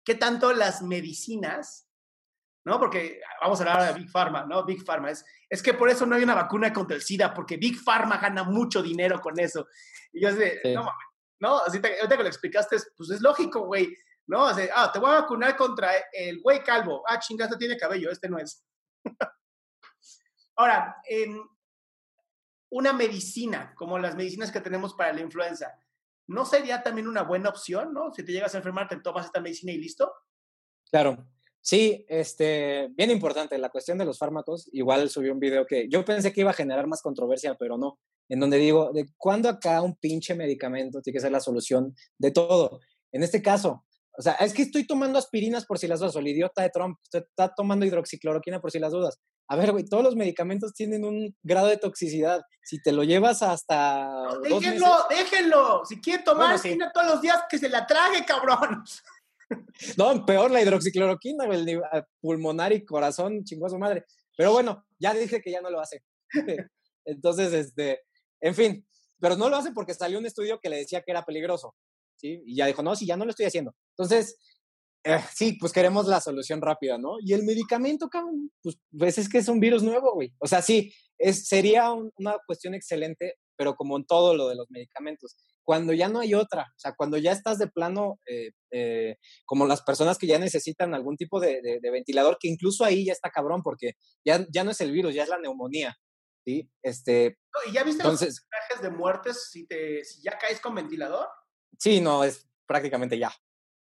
[0.03, 1.84] ¿qué tanto las medicinas
[2.65, 2.79] ¿no?
[2.79, 4.65] Porque vamos a hablar de Big Pharma, ¿no?
[4.65, 5.11] Big Pharma.
[5.11, 8.17] Es, es que por eso no hay una vacuna contra el SIDA, porque Big Pharma
[8.17, 9.67] gana mucho dinero con eso.
[10.11, 11.07] Y yo sé, no mames,
[11.39, 11.59] ¿no?
[11.59, 13.95] Así te, ahorita que lo explicaste, pues es lógico, güey,
[14.27, 14.47] ¿no?
[14.47, 17.03] Ah, te voy a vacunar contra el güey calvo.
[17.07, 18.65] Ah, chingada, tiene cabello, este no es.
[20.55, 21.39] Ahora, en
[22.69, 25.71] una medicina, como las medicinas que tenemos para la influenza,
[26.27, 28.11] ¿no sería también una buena opción, no?
[28.11, 30.11] Si te llegas a enfermar, te tomas esta medicina y listo.
[30.89, 31.27] Claro,
[31.65, 36.05] Sí, este, bien importante, la cuestión de los fármacos, igual subí un video que yo
[36.05, 37.97] pensé que iba a generar más controversia, pero no,
[38.29, 42.29] en donde digo, ¿de cuándo acá un pinche medicamento tiene que ser la solución de
[42.29, 42.81] todo?
[43.11, 43.83] En este caso,
[44.15, 46.69] o sea, es que estoy tomando aspirinas por si las dudas, o el idiota de
[46.69, 49.19] Trump está tomando hidroxicloroquina por si las dudas.
[49.47, 52.43] A ver, güey, todos los medicamentos tienen un grado de toxicidad.
[52.63, 54.07] Si te lo llevas hasta.
[54.43, 55.81] déjenlo, déjenlo.
[55.83, 58.83] Si quiere tomar aspirina todos los días, que se la trague, cabrón.
[59.97, 61.81] No, peor la hidroxicloroquina, el
[62.21, 64.05] pulmonar y corazón, chingó su madre.
[64.37, 66.03] Pero bueno, ya dije que ya no lo hace.
[67.05, 68.01] Entonces, este,
[68.41, 68.87] en fin,
[69.19, 71.75] pero no lo hace porque salió un estudio que le decía que era peligroso,
[72.15, 72.41] ¿sí?
[72.45, 73.75] Y ya dijo, no, sí, ya no lo estoy haciendo.
[73.97, 74.37] Entonces,
[75.03, 77.17] eh, sí, pues queremos la solución rápida, ¿no?
[77.21, 80.33] Y el medicamento, cabrón, pues, pues es que es un virus nuevo, güey.
[80.39, 84.69] O sea, sí, es, sería una cuestión excelente, pero como en todo lo de los
[84.69, 89.17] medicamentos, cuando ya no hay otra, o sea, cuando ya estás de plano, eh, eh,
[89.45, 93.29] como las personas que ya necesitan algún tipo de, ventilador, que incluso ahí ya está
[93.29, 93.93] cabrón, porque
[94.23, 95.95] ya, ya no es el virus, ya es la neumonía.
[96.45, 96.69] ¿sí?
[96.83, 100.59] Este, No, ¿Y ya viste entonces, los porcentajes de muertes si, te, si ya caes
[100.59, 101.27] con ventilador?
[101.79, 103.33] sí, no, es prácticamente ya.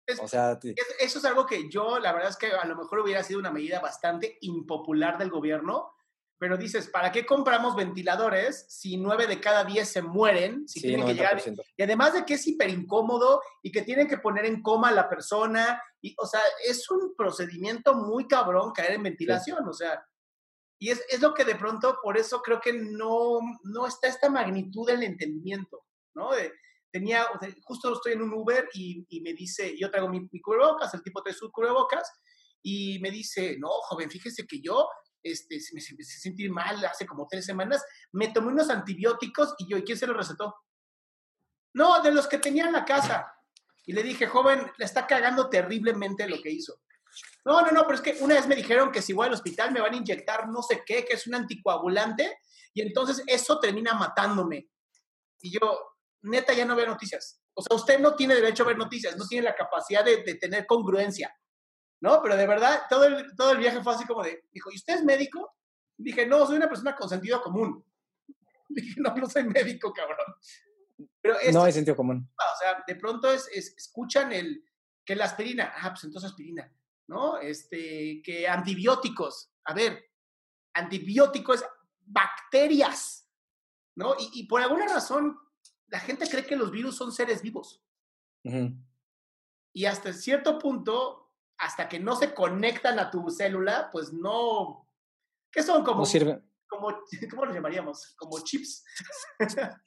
[0.05, 2.75] Es- O sea, Es- eso es algo que yo, la verdad es que a lo
[2.75, 5.93] mejor hubiera sido una medida bastante impopular del gobierno,
[6.41, 10.67] pero dices, ¿para qué compramos ventiladores si nueve de cada diez se mueren?
[10.67, 11.63] Si sí, tienen que llegar 90%.
[11.77, 14.91] Y además de que es hiper incómodo y que tienen que poner en coma a
[14.91, 15.79] la persona.
[16.01, 19.67] Y, o sea, es un procedimiento muy cabrón caer en ventilación.
[19.67, 20.03] O sea,
[20.79, 24.27] y es, es lo que de pronto, por eso creo que no, no está esta
[24.27, 25.85] magnitud del entendimiento,
[26.15, 26.31] ¿no?
[26.31, 26.51] De-
[26.89, 30.27] tenía, o sea, justo estoy en un Uber y, y me dice, yo traigo mi,
[30.31, 32.11] mi cubrebocas, el tipo trae su cubrebocas,
[32.63, 34.89] y me dice, no, joven, fíjese que yo
[35.23, 39.69] este, me empecé a sentir mal hace como tres semanas, me tomé unos antibióticos y
[39.69, 40.55] yo, ¿y quién se los recetó?
[41.73, 43.33] No, de los que tenía en la casa.
[43.85, 46.81] Y le dije, joven, le está cagando terriblemente lo que hizo.
[47.45, 49.71] No, no, no, pero es que una vez me dijeron que si voy al hospital
[49.71, 52.39] me van a inyectar no sé qué, que es un anticoagulante,
[52.73, 54.69] y entonces eso termina matándome.
[55.41, 57.41] Y yo, neta, ya no veo noticias.
[57.53, 60.65] O sea, usted no tiene derecho a ver noticias, no tiene la capacidad de tener
[60.65, 61.33] congruencia.
[62.01, 62.21] ¿No?
[62.21, 64.95] Pero de verdad, todo el, todo el viaje fue así como de, dijo, ¿y usted
[64.95, 65.55] es médico?
[65.97, 67.85] Dije, no, soy una persona con sentido común.
[68.69, 70.17] Dije, no, no soy médico, cabrón.
[71.21, 72.27] Pero esto, No hay sentido común.
[72.35, 74.63] o sea, de pronto es, es- escuchan el
[75.05, 76.71] que la aspirina, ah, pues entonces aspirina,
[77.07, 77.37] ¿no?
[77.39, 80.03] Este, que antibióticos, a ver,
[80.73, 81.63] antibióticos,
[82.03, 83.27] bacterias,
[83.95, 84.15] ¿no?
[84.19, 85.37] Y, y por alguna razón,
[85.87, 87.83] la gente cree que los virus son seres vivos.
[89.73, 91.20] Y hasta cierto punto,
[91.61, 94.87] hasta que no se conectan a tu célula, pues no.
[95.51, 95.83] ¿Qué son?
[95.83, 96.41] Como, No sirve.
[96.67, 96.87] como
[97.29, 98.13] ¿Cómo los llamaríamos?
[98.17, 98.83] Como chips.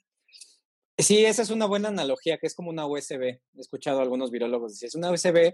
[0.97, 3.21] Sí, esa es una buena analogía, que es como una USB.
[3.23, 5.53] He escuchado a algunos virólogos decir, es una USB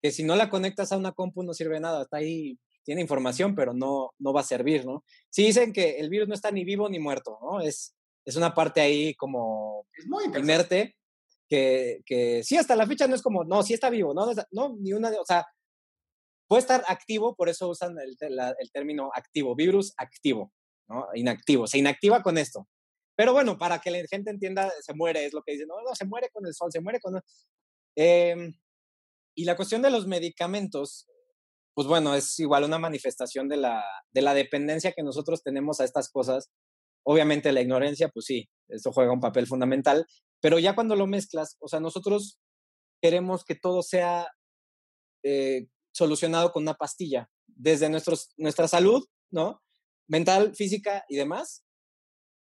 [0.00, 3.00] que si no la conectas a una compu no sirve de nada, está ahí, tiene
[3.00, 5.04] información, pero no, no va a servir, ¿no?
[5.28, 7.60] Sí dicen que el virus no está ni vivo ni muerto, ¿no?
[7.60, 10.94] Es, es una parte ahí como Es muy inerte,
[11.48, 14.76] que, que sí, hasta la fecha no es como, no, sí está vivo, no, no,
[14.78, 15.44] ni una, de- o sea,
[16.48, 20.52] puede estar activo, por eso usan el, la- el término activo, virus activo,
[20.88, 21.06] ¿no?
[21.14, 22.68] Inactivo, se inactiva con esto.
[23.16, 25.94] Pero bueno, para que la gente entienda, se muere, es lo que dicen, no, no,
[25.94, 27.16] se muere con el sol, se muere con...
[27.16, 27.22] el-".
[27.96, 28.54] Em,
[29.34, 31.06] y la cuestión de los medicamentos,
[31.74, 35.84] pues bueno, es igual una manifestación de la, de la dependencia que nosotros tenemos a
[35.84, 36.50] estas cosas.
[37.04, 40.06] Obviamente la ignorancia, pues sí, eso juega un papel fundamental,
[40.42, 42.38] pero ya cuando lo mezclas, o sea, nosotros
[43.02, 44.28] queremos que todo sea
[45.24, 45.66] eh,
[45.96, 49.62] solucionado con una pastilla, desde nuestros, nuestra salud, ¿no?
[50.08, 51.64] Mental, física y demás,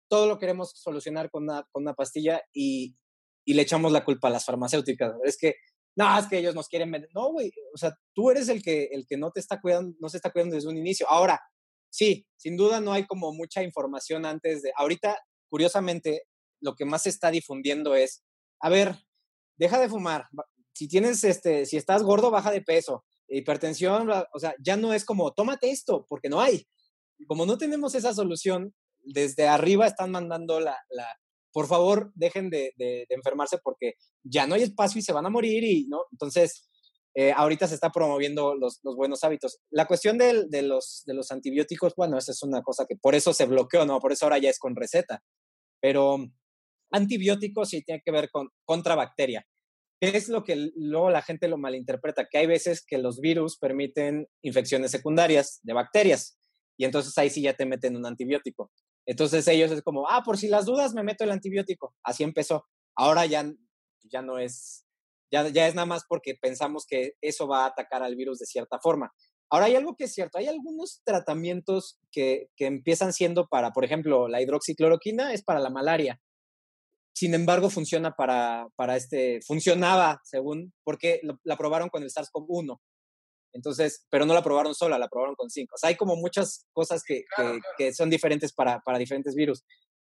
[0.09, 2.97] todo lo queremos solucionar con una, con una pastilla y,
[3.45, 5.13] y le echamos la culpa a las farmacéuticas.
[5.25, 5.57] Es que,
[5.97, 7.11] no, es que ellos nos quieren vender.
[7.15, 10.09] No, güey, o sea, tú eres el que, el que no te está cuidando, no
[10.09, 11.07] se está cuidando desde un inicio.
[11.11, 11.39] Ahora,
[11.91, 15.19] sí, sin duda no hay como mucha información antes de, ahorita,
[15.51, 16.23] curiosamente,
[16.63, 18.25] lo que más se está difundiendo es,
[18.61, 18.97] a ver,
[19.59, 20.27] deja de fumar.
[20.73, 23.05] Si tienes, este, si estás gordo, baja de peso.
[23.29, 26.67] Hipertensión, o sea, ya no es como, tómate esto, porque no hay.
[27.27, 31.07] Como no tenemos esa solución, desde arriba están mandando la, la
[31.53, 35.25] por favor, dejen de, de- de enfermarse porque ya no hay espacio y se van
[35.27, 36.03] a morir y, ¿no?
[36.13, 36.69] Entonces,
[37.15, 39.59] eh, ahorita se está promoviendo los, los buenos hábitos.
[39.71, 43.15] La cuestión del- de, los, de los antibióticos, bueno, esa es una cosa que por
[43.15, 44.01] eso se bloqueó, ¿no?
[44.01, 45.23] Por eso ahora ya es con receta.
[45.81, 46.19] Pero
[46.91, 49.47] antibióticos sí tiene que ver con contra bacteria.
[50.01, 52.27] ¿Qué es lo que luego la gente lo malinterpreta?
[52.31, 56.39] Que hay veces que los virus permiten infecciones secundarias de bacterias
[56.77, 58.71] y entonces ahí sí ya te meten un antibiótico.
[59.07, 61.95] Entonces ellos es como, ah, por si las dudas me meto el antibiótico.
[62.03, 62.67] Así empezó.
[62.95, 63.51] Ahora ya,
[64.03, 64.85] ya no es,
[65.31, 68.47] ya, ya es nada más porque pensamos que eso va a atacar al virus de
[68.47, 69.13] cierta forma.
[69.49, 73.85] Ahora hay algo que es cierto, hay algunos tratamientos que, que empiezan siendo para, por
[73.85, 76.21] ejemplo, la hidroxicloroquina es para la malaria.
[77.17, 82.79] Sin embargo, funciona para, para este, funcionaba según, porque lo- la probaron con el SARS-CoV-1.
[83.55, 85.77] Entonces, pero no la probaron sola, la probaron con cinco.
[85.77, 87.75] O sea, hay como muchas cosas que, Claro, que- claro.
[87.79, 89.65] que son diferentes para, para diferentes virus.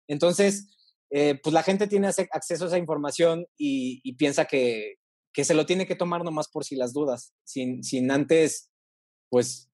[0.09, 0.67] Entonces,
[1.11, 4.97] eh, pues la gente tiene acceso a esa información y, y piensa que,
[5.33, 8.73] que se lo tiene que tomar nomás por si las dudas, sin, sin antes,
[9.31, 9.71] pues,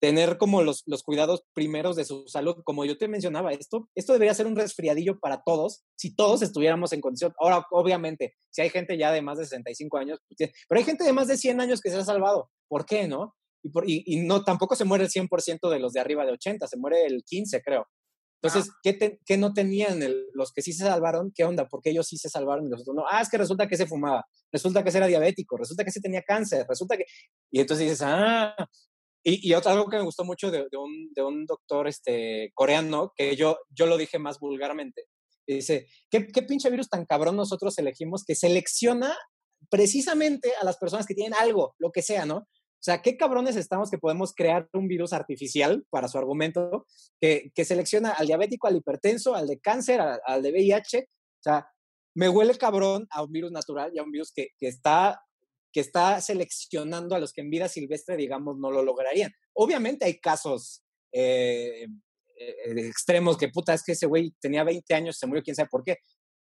[0.00, 2.56] tener como los, los cuidados primeros de su salud.
[2.64, 6.92] Como yo te mencionaba, esto, esto debería ser un resfriadillo para todos si todos estuviéramos
[6.92, 7.34] en condición.
[7.40, 11.04] Ahora, obviamente, si hay gente ya de más de 65 años, pues, pero hay gente
[11.04, 12.50] de más de 100 años que se ha salvado.
[12.68, 13.34] ¿Por qué, no?
[13.62, 16.32] Y, por- y- y no, tampoco se muere el 100% de los de arriba de
[16.32, 17.86] 80, se muere el 15, creo.
[18.40, 21.32] Entonces, ¿qué, te- qué no tenían el- los que sí se salvaron?
[21.34, 21.66] ¿Qué onda?
[21.66, 23.04] ¿Por qué ellos sí se salvaron y los otros no?
[23.10, 26.00] Ah, es que resulta que se fumaba, resulta que ese era diabético, resulta que ese
[26.00, 27.04] tenía cáncer, resulta que...
[27.50, 28.54] Y entonces dices, ah,
[29.28, 33.12] Y, y otra, algo que me gustó mucho de, un, de un, doctor este, coreano,
[33.14, 35.04] que yo, yo lo dije más vulgarmente,
[35.46, 39.14] dice, ¿qué, ¿qué pinche virus tan cabrón nosotros elegimos que selecciona
[39.70, 42.36] precisamente a las personas que tienen algo, lo que sea, ¿no?
[42.36, 46.86] O sea, qué cabrones estamos que podemos crear un virus artificial, para su argumento,
[47.20, 51.00] que, que selecciona al diabético, al hipertenso, al de cáncer, al, de VIH.
[51.00, 51.68] O sea,
[52.14, 55.20] me huele cabrón a un virus natural y a un virus que, que, está,
[55.72, 59.32] que está seleccionando a los que en vida silvestre, digamos, no lo lograrían.
[59.54, 61.86] Obviamente hay casos eh,
[62.38, 62.54] eh,
[62.88, 65.84] extremos que puta, es que ese güey tenía 20 años, se murió, quién sabe por
[65.84, 65.98] qué.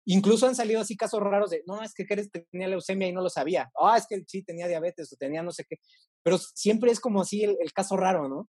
[0.05, 3.21] Incluso han salido así casos raros de, no, es que Jerez tenía leucemia y no
[3.21, 3.69] lo sabía.
[3.79, 5.77] Ah, es que sí tenía diabetes o tenía no sé qué.
[6.23, 8.47] Pero siempre es como así el, caso raro, ¿no?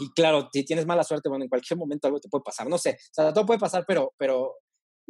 [0.00, 2.68] Y claro, si tienes mala suerte, bueno, en cualquier momento algo te puede pasar.
[2.68, 4.56] No sé, o sea, todo puede pasar, pero, pero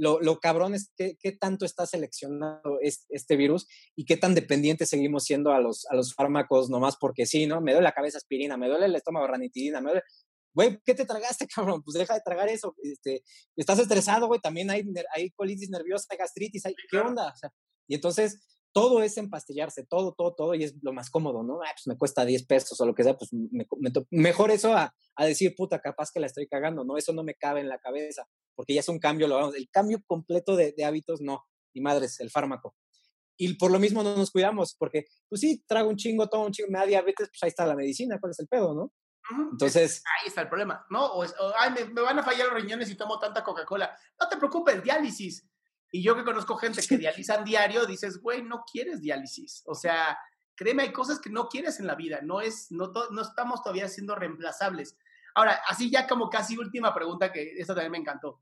[0.01, 4.88] lo, lo cabrón es que, qué tanto está seleccionado este, virus y qué tan dependientes
[4.88, 7.61] seguimos siendo a los, a los fármacos nomás porque sí, ¿no?
[7.61, 10.03] Me duele la cabeza aspirina, me duele el estómago ranitidina, me duele
[10.55, 11.82] güey, ¿qué te tragaste, cabrón?
[11.82, 12.74] Pues deja de tragar eso.
[12.82, 13.22] Este,
[13.57, 14.84] estás estresado, güey, también hay,
[15.14, 17.34] hay colitis nerviosa, hay gastritis, hay, ¿qué onda?
[17.86, 18.40] Y entonces
[18.72, 21.60] todo es empastillarse, todo, todo, todo, y es lo más cómodo, ¿no?
[21.62, 23.66] Ah, pues me cuesta 10 pesos o lo que sea, pues me,
[24.10, 26.96] mejor eso a, a, decir, puta, capaz que la estoy cagando, ¿no?
[26.96, 29.68] Eso no me cabe en la cabeza, porque ya es un cambio, lo vamos, el
[29.70, 32.74] cambio completo de, de hábitos, no, y madres, el fármaco.
[33.36, 36.52] Y por lo mismo no nos cuidamos, porque, pues sí, trago un chingo, todo un
[36.52, 38.92] chingo, me da diabetes, pues ahí está la medicina, ¿cuál es el pedo, no?
[39.52, 40.02] Entonces.
[40.20, 41.06] Ahí está el problema, ¿no?
[41.06, 41.24] O,
[41.58, 43.96] ay, me, van a fallar los riñones y tomo tanta Coca-Cola.
[44.20, 45.46] No te preocupes, diálisis.
[45.91, 49.62] Y yo que conozco gente que dializan diario, dices, güey, no quieres diálisis.
[49.66, 50.16] O sea,
[50.55, 52.20] créeme, hay cosas que no quieres en la vida.
[52.22, 54.97] No, es, no, no estamos todavía siendo reemplazables.
[55.34, 58.41] Ahora, así ya como casi última pregunta, que esta también me encantó.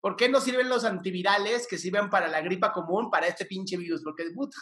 [0.00, 3.76] ¿Por qué no sirven los antivirales que sirven para la gripa común, para este pinche
[3.76, 4.02] virus?
[4.02, 4.58] Porque, puta,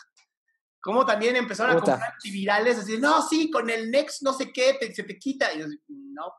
[0.80, 4.78] como también empezaron a comprar antivirales, así, no, sí, con el Next no sé qué,
[4.94, 5.52] se te quita.
[5.52, 6.32] Y yo, no.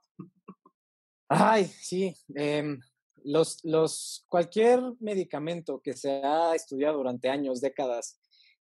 [1.28, 2.16] Ay, sí.
[2.36, 2.80] Em,
[3.26, 8.20] los, los, cualquier medicamento que se ha estudiado durante años, décadas,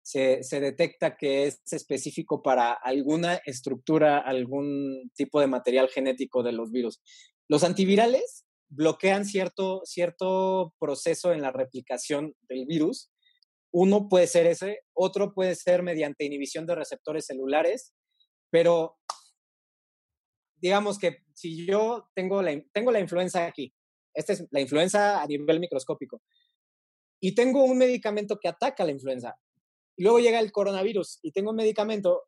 [0.03, 6.53] se, se, detecta que es específico para alguna estructura, algún tipo de material genético de
[6.53, 7.01] los virus.
[7.49, 13.11] Los antivirales bloquean cierto, cierto proceso en la replicación del virus
[13.79, 17.93] uno puede ser ese, otro puede ser mediante inhibición de receptores celulares,
[18.51, 18.97] pero
[20.57, 23.75] digamos que si yo tengo la, tengo la influenza aquí,
[24.17, 26.23] esta es la influenza a nivel microscópico,
[27.21, 29.37] y tengo un medicamento que ataca la influenza,
[29.97, 32.25] luego llega el coronavirus y tengo un medicamento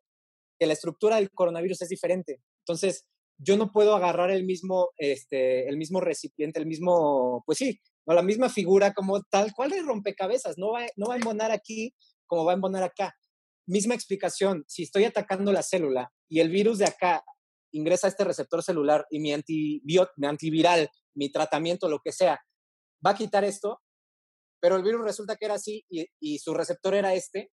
[0.57, 2.41] que la estructura del coronavirus es diferente.
[2.65, 3.05] Entonces,
[3.37, 8.13] yo no puedo agarrar el mismo, este, el mismo recipiente, el mismo, pues sí, no
[8.13, 11.93] la misma figura como tal cual es rompecabezas, no va, no va a embonar aquí
[12.27, 13.15] como va a embonar acá.
[13.65, 17.23] Misma explicación, si estoy atacando la célula y el virus de acá
[17.71, 22.39] ingresa este receptor celular y mi, antibiot, mi antiviral, mi tratamiento, lo que sea,
[23.05, 23.81] va a quitar esto,
[24.61, 27.51] pero el virus resulta que era así y, y su receptor era este,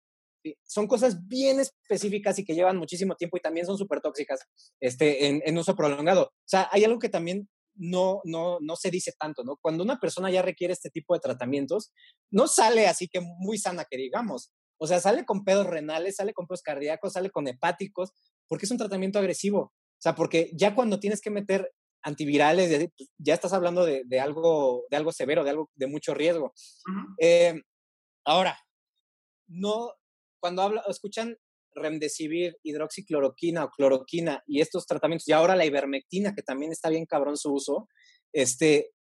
[0.64, 4.40] son cosas bien específicas y que llevan muchísimo tiempo y también son súper tóxicas
[4.80, 6.24] este, en, en, uso prolongado.
[6.24, 9.56] O sea, hay algo que también no, no, no se dice tanto, ¿no?
[9.60, 11.92] Cuando una persona ya requiere este tipo de tratamientos,
[12.30, 14.52] no sale así que muy sana que digamos.
[14.78, 18.12] O sea, sale con pedos renales, sale con pedos cardíacos, sale con hepáticos,
[18.48, 19.72] porque es un tratamiento agresivo.
[19.99, 21.72] O sea, porque ya cuando tienes que meter
[22.03, 26.14] antivirales, pues, ya estás hablando de, de algo, de algo severo, de algo de mucho
[26.14, 26.53] riesgo.
[27.20, 27.61] Eh,
[28.24, 28.59] ahora,
[29.49, 29.92] no,
[30.40, 31.36] cuando habla, escuchan
[31.74, 37.07] remdesivir, hidroxicloroquina o cloroquina y estos tratamientos, y ahora la ivermectina, que también está bien
[37.07, 37.88] cabrón su uso,
[38.32, 38.92] este,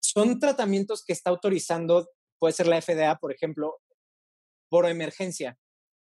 [0.00, 2.08] son tratamientos que está autorizando,
[2.38, 3.78] puede ser la FDA, por ejemplo,
[4.68, 5.58] por emergencia.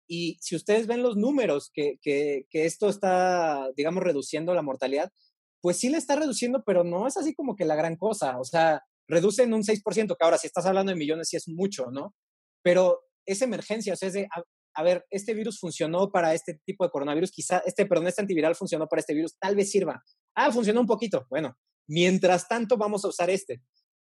[0.09, 5.13] Y si ustedes ven los números que, que, que esto está, digamos, reduciendo la mortalidad,
[5.61, 8.39] pues sí le está reduciendo, pero no es así como que la gran cosa.
[8.39, 9.83] O sea, reduce en un 6%,
[10.17, 12.15] que ahora si estás hablando de millones sí es mucho, ¿no?
[12.63, 14.29] Pero es emergencia, o sea, es de,
[14.75, 18.55] a ver, este virus funcionó para este tipo de coronavirus, quizá, este, perdón, este antiviral
[18.55, 20.03] funcionó para este virus, tal vez sirva.
[20.35, 21.27] Ah, funcionó un poquito.
[21.29, 23.63] Bueno, mientras tanto vamos a usar este.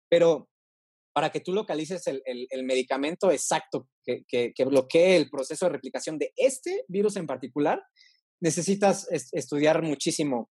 [0.09, 0.49] Pero
[1.13, 5.73] para que tú localices el, el, medicamento exacto que, que, que, bloquee el proceso de
[5.73, 7.83] replicación de este virus en particular,
[8.41, 10.51] necesitas estudiar muchísimo,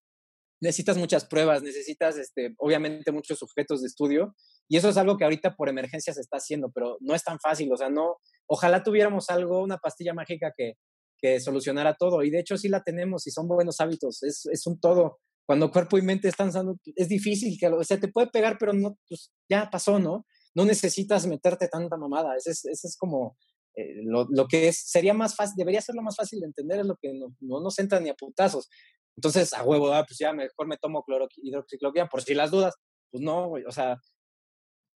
[0.60, 4.34] necesitas muchas pruebas, necesitas este, obviamente muchos sujetos de estudio
[4.68, 7.38] y eso es algo que ahorita por emergencia se está haciendo, pero no es tan
[7.40, 10.74] fácil, o sea, no, ojalá tuviéramos algo, una pastilla mágica que,
[11.18, 14.66] que solucionara todo y de hecho sí la tenemos y son buenos hábitos, es, es
[14.66, 15.18] un todo.
[15.46, 16.52] Cuando cuerpo y mente están
[16.94, 20.24] es difícil, que, o sea, te puede pegar, pero no, pues ya pasó, ¿no?
[20.54, 23.36] No necesitas meterte tanta mamada, ese es, es como,
[23.74, 26.86] eh, lo, que es, sería más fácil, debería ser lo más fácil de entender, es
[26.86, 28.68] lo que no, no nos entra ni a putazos.
[29.16, 31.04] Entonces, a huevo, ah, pues ya mejor me tomo
[31.42, 32.74] hidroxicloroquina por si las dudas.
[33.10, 33.98] Pues no, güey, o sea,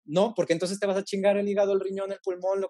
[0.05, 2.65] no, porque entonces te vas a chingar el hígado, el riñón, el pulmón,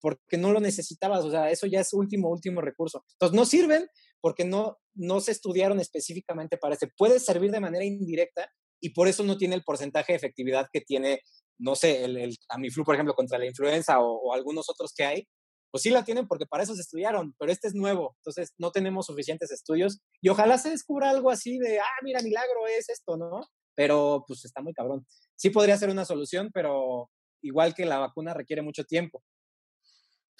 [0.00, 3.04] porque no lo necesitabas, o sea, eso ya es último, último recurso.
[3.12, 3.86] Entonces, no sirven
[4.20, 6.86] porque no, no se estudiaron específicamente para eso.
[6.96, 8.50] Puede servir de manera indirecta
[8.80, 11.20] y por eso no tiene el porcentaje de efectividad que tiene,
[11.60, 15.04] no sé, el, el Tamiflu, por ejemplo, contra la influenza o, o algunos otros que
[15.04, 15.28] hay,
[15.70, 18.72] pues sí la tienen porque para eso se estudiaron, pero este es nuevo, entonces no
[18.72, 23.16] tenemos suficientes estudios y ojalá se descubra algo así de, ah, mira, milagro es esto,
[23.16, 23.42] ¿no?
[23.76, 25.06] Pero pues está muy cabrón.
[25.36, 27.08] Sí podría ser una solución, pero
[27.42, 29.22] igual que la vacuna requiere mucho tiempo.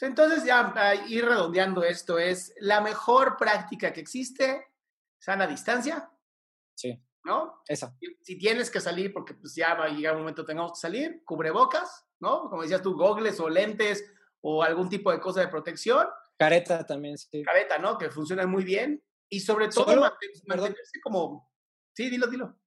[0.01, 0.73] Entonces ya
[1.09, 4.65] ir redondeando esto es la mejor práctica que existe,
[5.19, 6.11] sana distancia.
[6.75, 6.99] Sí.
[7.25, 7.63] ¿No?
[7.67, 7.95] Esa.
[8.23, 11.23] Si tienes que salir, porque pues ya va a llegar un momento tengamos que salir,
[11.25, 12.49] cubrebocas, ¿no?
[12.49, 14.05] Como decías tú, gogles o lentes
[14.41, 16.07] o algún tipo de cosa de protección.
[16.39, 17.43] Careta también, sí.
[17.43, 17.99] Careta, ¿no?
[17.99, 19.03] Que funciona muy bien.
[19.29, 21.51] Y sobre todo mantenerse como...
[21.95, 22.59] Sí, dilo, dilo.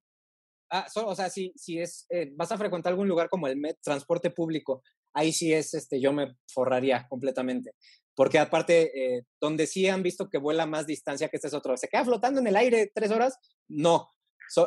[0.69, 3.77] Ah, o sea, si, si es, eh, vas a frecuentar algún lugar como el Met,
[3.81, 4.81] transporte público,
[5.13, 7.73] ahí sí es, este, yo me forraría completamente.
[8.15, 11.77] Porque aparte, eh, donde sí han visto que vuela más distancia que este es otro,
[11.77, 13.37] ¿se queda flotando en el aire tres horas?
[13.67, 14.09] No.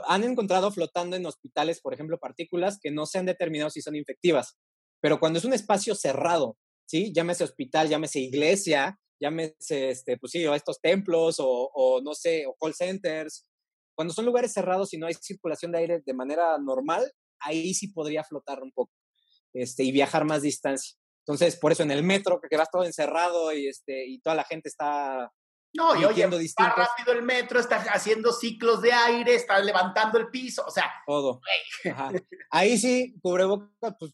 [0.07, 3.97] Han encontrado flotando en hospitales, por ejemplo, partículas que no se han determinado si son
[3.97, 4.57] infectivas.
[5.01, 6.57] Pero cuando es un espacio cerrado,
[6.87, 7.13] ¿sí?
[7.15, 12.47] Llámese hospital, llámese iglesia, llámese, este, pues sí, o estos templos o, o no sé,
[12.47, 13.47] o call centers.
[13.95, 17.11] Cuando son lugares cerrados y no hay circulación de aire de manera normal,
[17.41, 18.93] ahí sí podría flotar un poco
[19.53, 20.97] este, y viajar más distancia.
[21.27, 24.45] Entonces, por eso en el metro, que vas todo encerrado y, este, y toda la
[24.45, 25.33] gente está
[25.77, 30.29] no, y oye, va rápido el metro, está haciendo ciclos de aire, está levantando el
[30.29, 30.91] piso, o sea.
[31.07, 31.41] Todo.
[32.51, 34.13] Ahí sí, cubrebocas, pues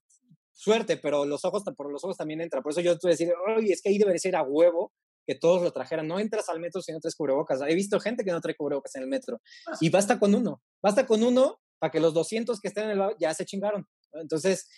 [0.52, 2.62] suerte, pero los ojos, por los ojos también entra.
[2.62, 4.92] Por eso yo estoy decir, oye, es que ahí debería ser a huevo
[5.26, 6.06] que todos lo trajeran.
[6.06, 7.60] No entras al metro si no traes cubrebocas.
[7.62, 9.40] He visto gente que no trae cubrebocas en el metro.
[9.66, 10.62] Ah, y basta con uno.
[10.82, 13.86] Basta con uno para que los 200 que estén en el ya se chingaron.
[14.12, 14.68] Entonces,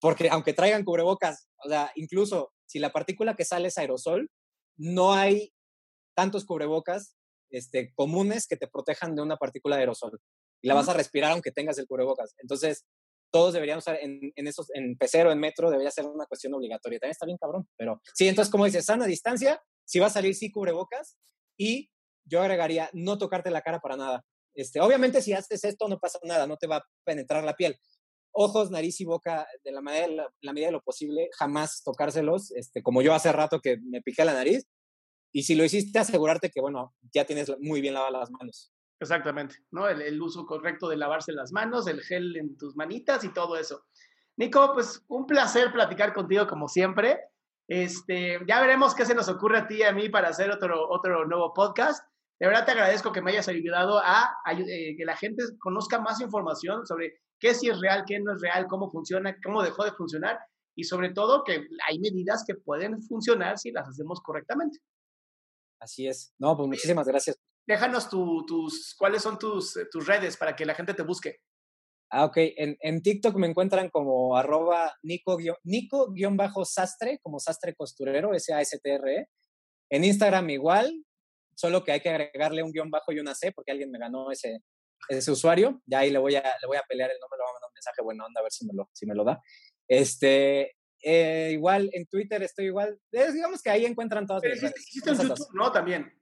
[0.00, 4.30] porque aunque traigan cubrebocas, o sea, incluso si la partícula que sale es aerosol,
[4.76, 5.52] no hay
[6.20, 7.16] tantos cubrebocas
[7.50, 10.20] este, comunes que te protejan de una partícula de aerosol.
[10.60, 12.34] Y la vas a respirar aunque tengas el cubrebocas.
[12.36, 12.84] Entonces,
[13.32, 16.98] todos deberían usar en, en esos, en pecero, en metro, debería ser una cuestión obligatoria.
[16.98, 20.34] También está bien cabrón, pero sí, entonces como dices, sana distancia, si va a salir,
[20.34, 21.16] sí cubrebocas
[21.58, 21.90] y
[22.26, 24.22] yo agregaría no tocarte la cara para nada.
[24.54, 27.78] Este, obviamente si haces esto no pasa nada, no te va a penetrar la piel.
[28.32, 32.50] Ojos, nariz y boca, de la, manera, la, la medida de lo posible, jamás tocárselos,
[32.52, 34.66] este, como yo hace rato que me piqué la nariz.
[35.32, 38.72] Y si lo hiciste, asegurarte que, bueno, ya tienes muy bien lavadas las manos.
[39.00, 39.88] Exactamente, ¿no?
[39.88, 43.86] El, uso correcto de lavarse las manos, el gel en tus manitas y todo eso.
[44.36, 47.18] Nico, pues un placer platicar contigo como siempre.
[47.66, 50.88] Este, ya veremos qué se nos ocurre a ti y a mí para hacer otro,
[50.90, 52.04] otro nuevo podcast.
[52.38, 56.20] De verdad te agradezco que me hayas ayudado a, eh, que la gente conozca más
[56.20, 59.92] información sobre qué sí es real, qué no es real, cómo funciona, cómo dejó de
[59.92, 60.38] funcionar
[60.74, 64.78] y sobre todo que hay medidas que pueden funcionar si las hacemos correctamente.
[65.80, 66.34] Así es.
[66.38, 67.36] No, pues muchísimas gracias
[67.70, 71.36] déjanos tus, cuáles son tus, eh, tus redes para que la gente te busque.
[72.10, 72.36] Ah, ok.
[72.36, 79.28] En, en TikTok me encuentran como arroba Nico-sastre, como sastre costurero, S-A-S-T-R-E.
[79.90, 81.04] En Instagram igual,
[81.54, 84.32] solo que hay que agregarle un guion bajo y una C porque alguien me ganó
[84.32, 84.58] ese,
[85.08, 85.80] ese usuario.
[85.86, 87.68] Ya ahí le voy a, le voy a pelear el nombre, le voy a mandar
[87.68, 89.40] un mensaje bueno onda a ver si me lo, si me lo da.
[89.86, 92.98] Este, eh, igual en Twitter estoy igual.
[93.10, 95.72] digamos que ahí encuentran todas las Hiciste en YouTube, ¿no?
[95.72, 96.12] También.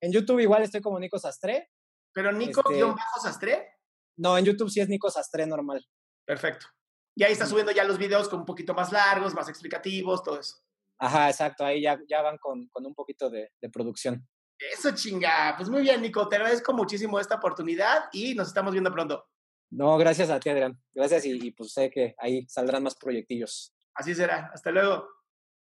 [0.00, 1.70] En YouTube igual estoy como Nico Sastre.
[2.12, 3.52] ¿Pero Nico-Sastre?
[3.52, 3.78] Este
[4.16, 5.86] no, en YouTube sí es Nico Sastre normal.
[6.24, 6.66] Perfecto.
[7.14, 10.40] Y ahí está subiendo ya los videos con un poquito más largos, más explicativos, todo
[10.40, 10.56] eso.
[10.98, 11.64] Ajá, exacto.
[11.64, 14.28] Ahí ya, ya van con, con un poquito de, de, producción.
[14.58, 15.54] Eso chinga.
[15.56, 16.28] Pues muy bien, Nico.
[16.28, 19.24] Te agradezco muchísimo esta oportunidad y nos estamos viendo pronto.
[19.70, 20.80] No, gracias a ti, Adrián.
[20.92, 23.74] Gracias y, y pues sé que ahí saldrán más proyectillos.
[23.98, 24.50] Así será.
[24.52, 25.08] Hasta luego.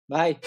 [0.08, 0.40] Bye.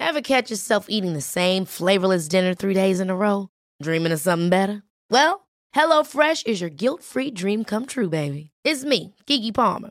[0.00, 3.48] Ever catch yourself eating the same flavorless dinner three days in a row?
[3.82, 4.82] Dreaming of something better?
[5.10, 8.50] Well, HelloFresh is your guilt-free dream come true, baby.
[8.64, 9.90] It's me, Kiki Palmer.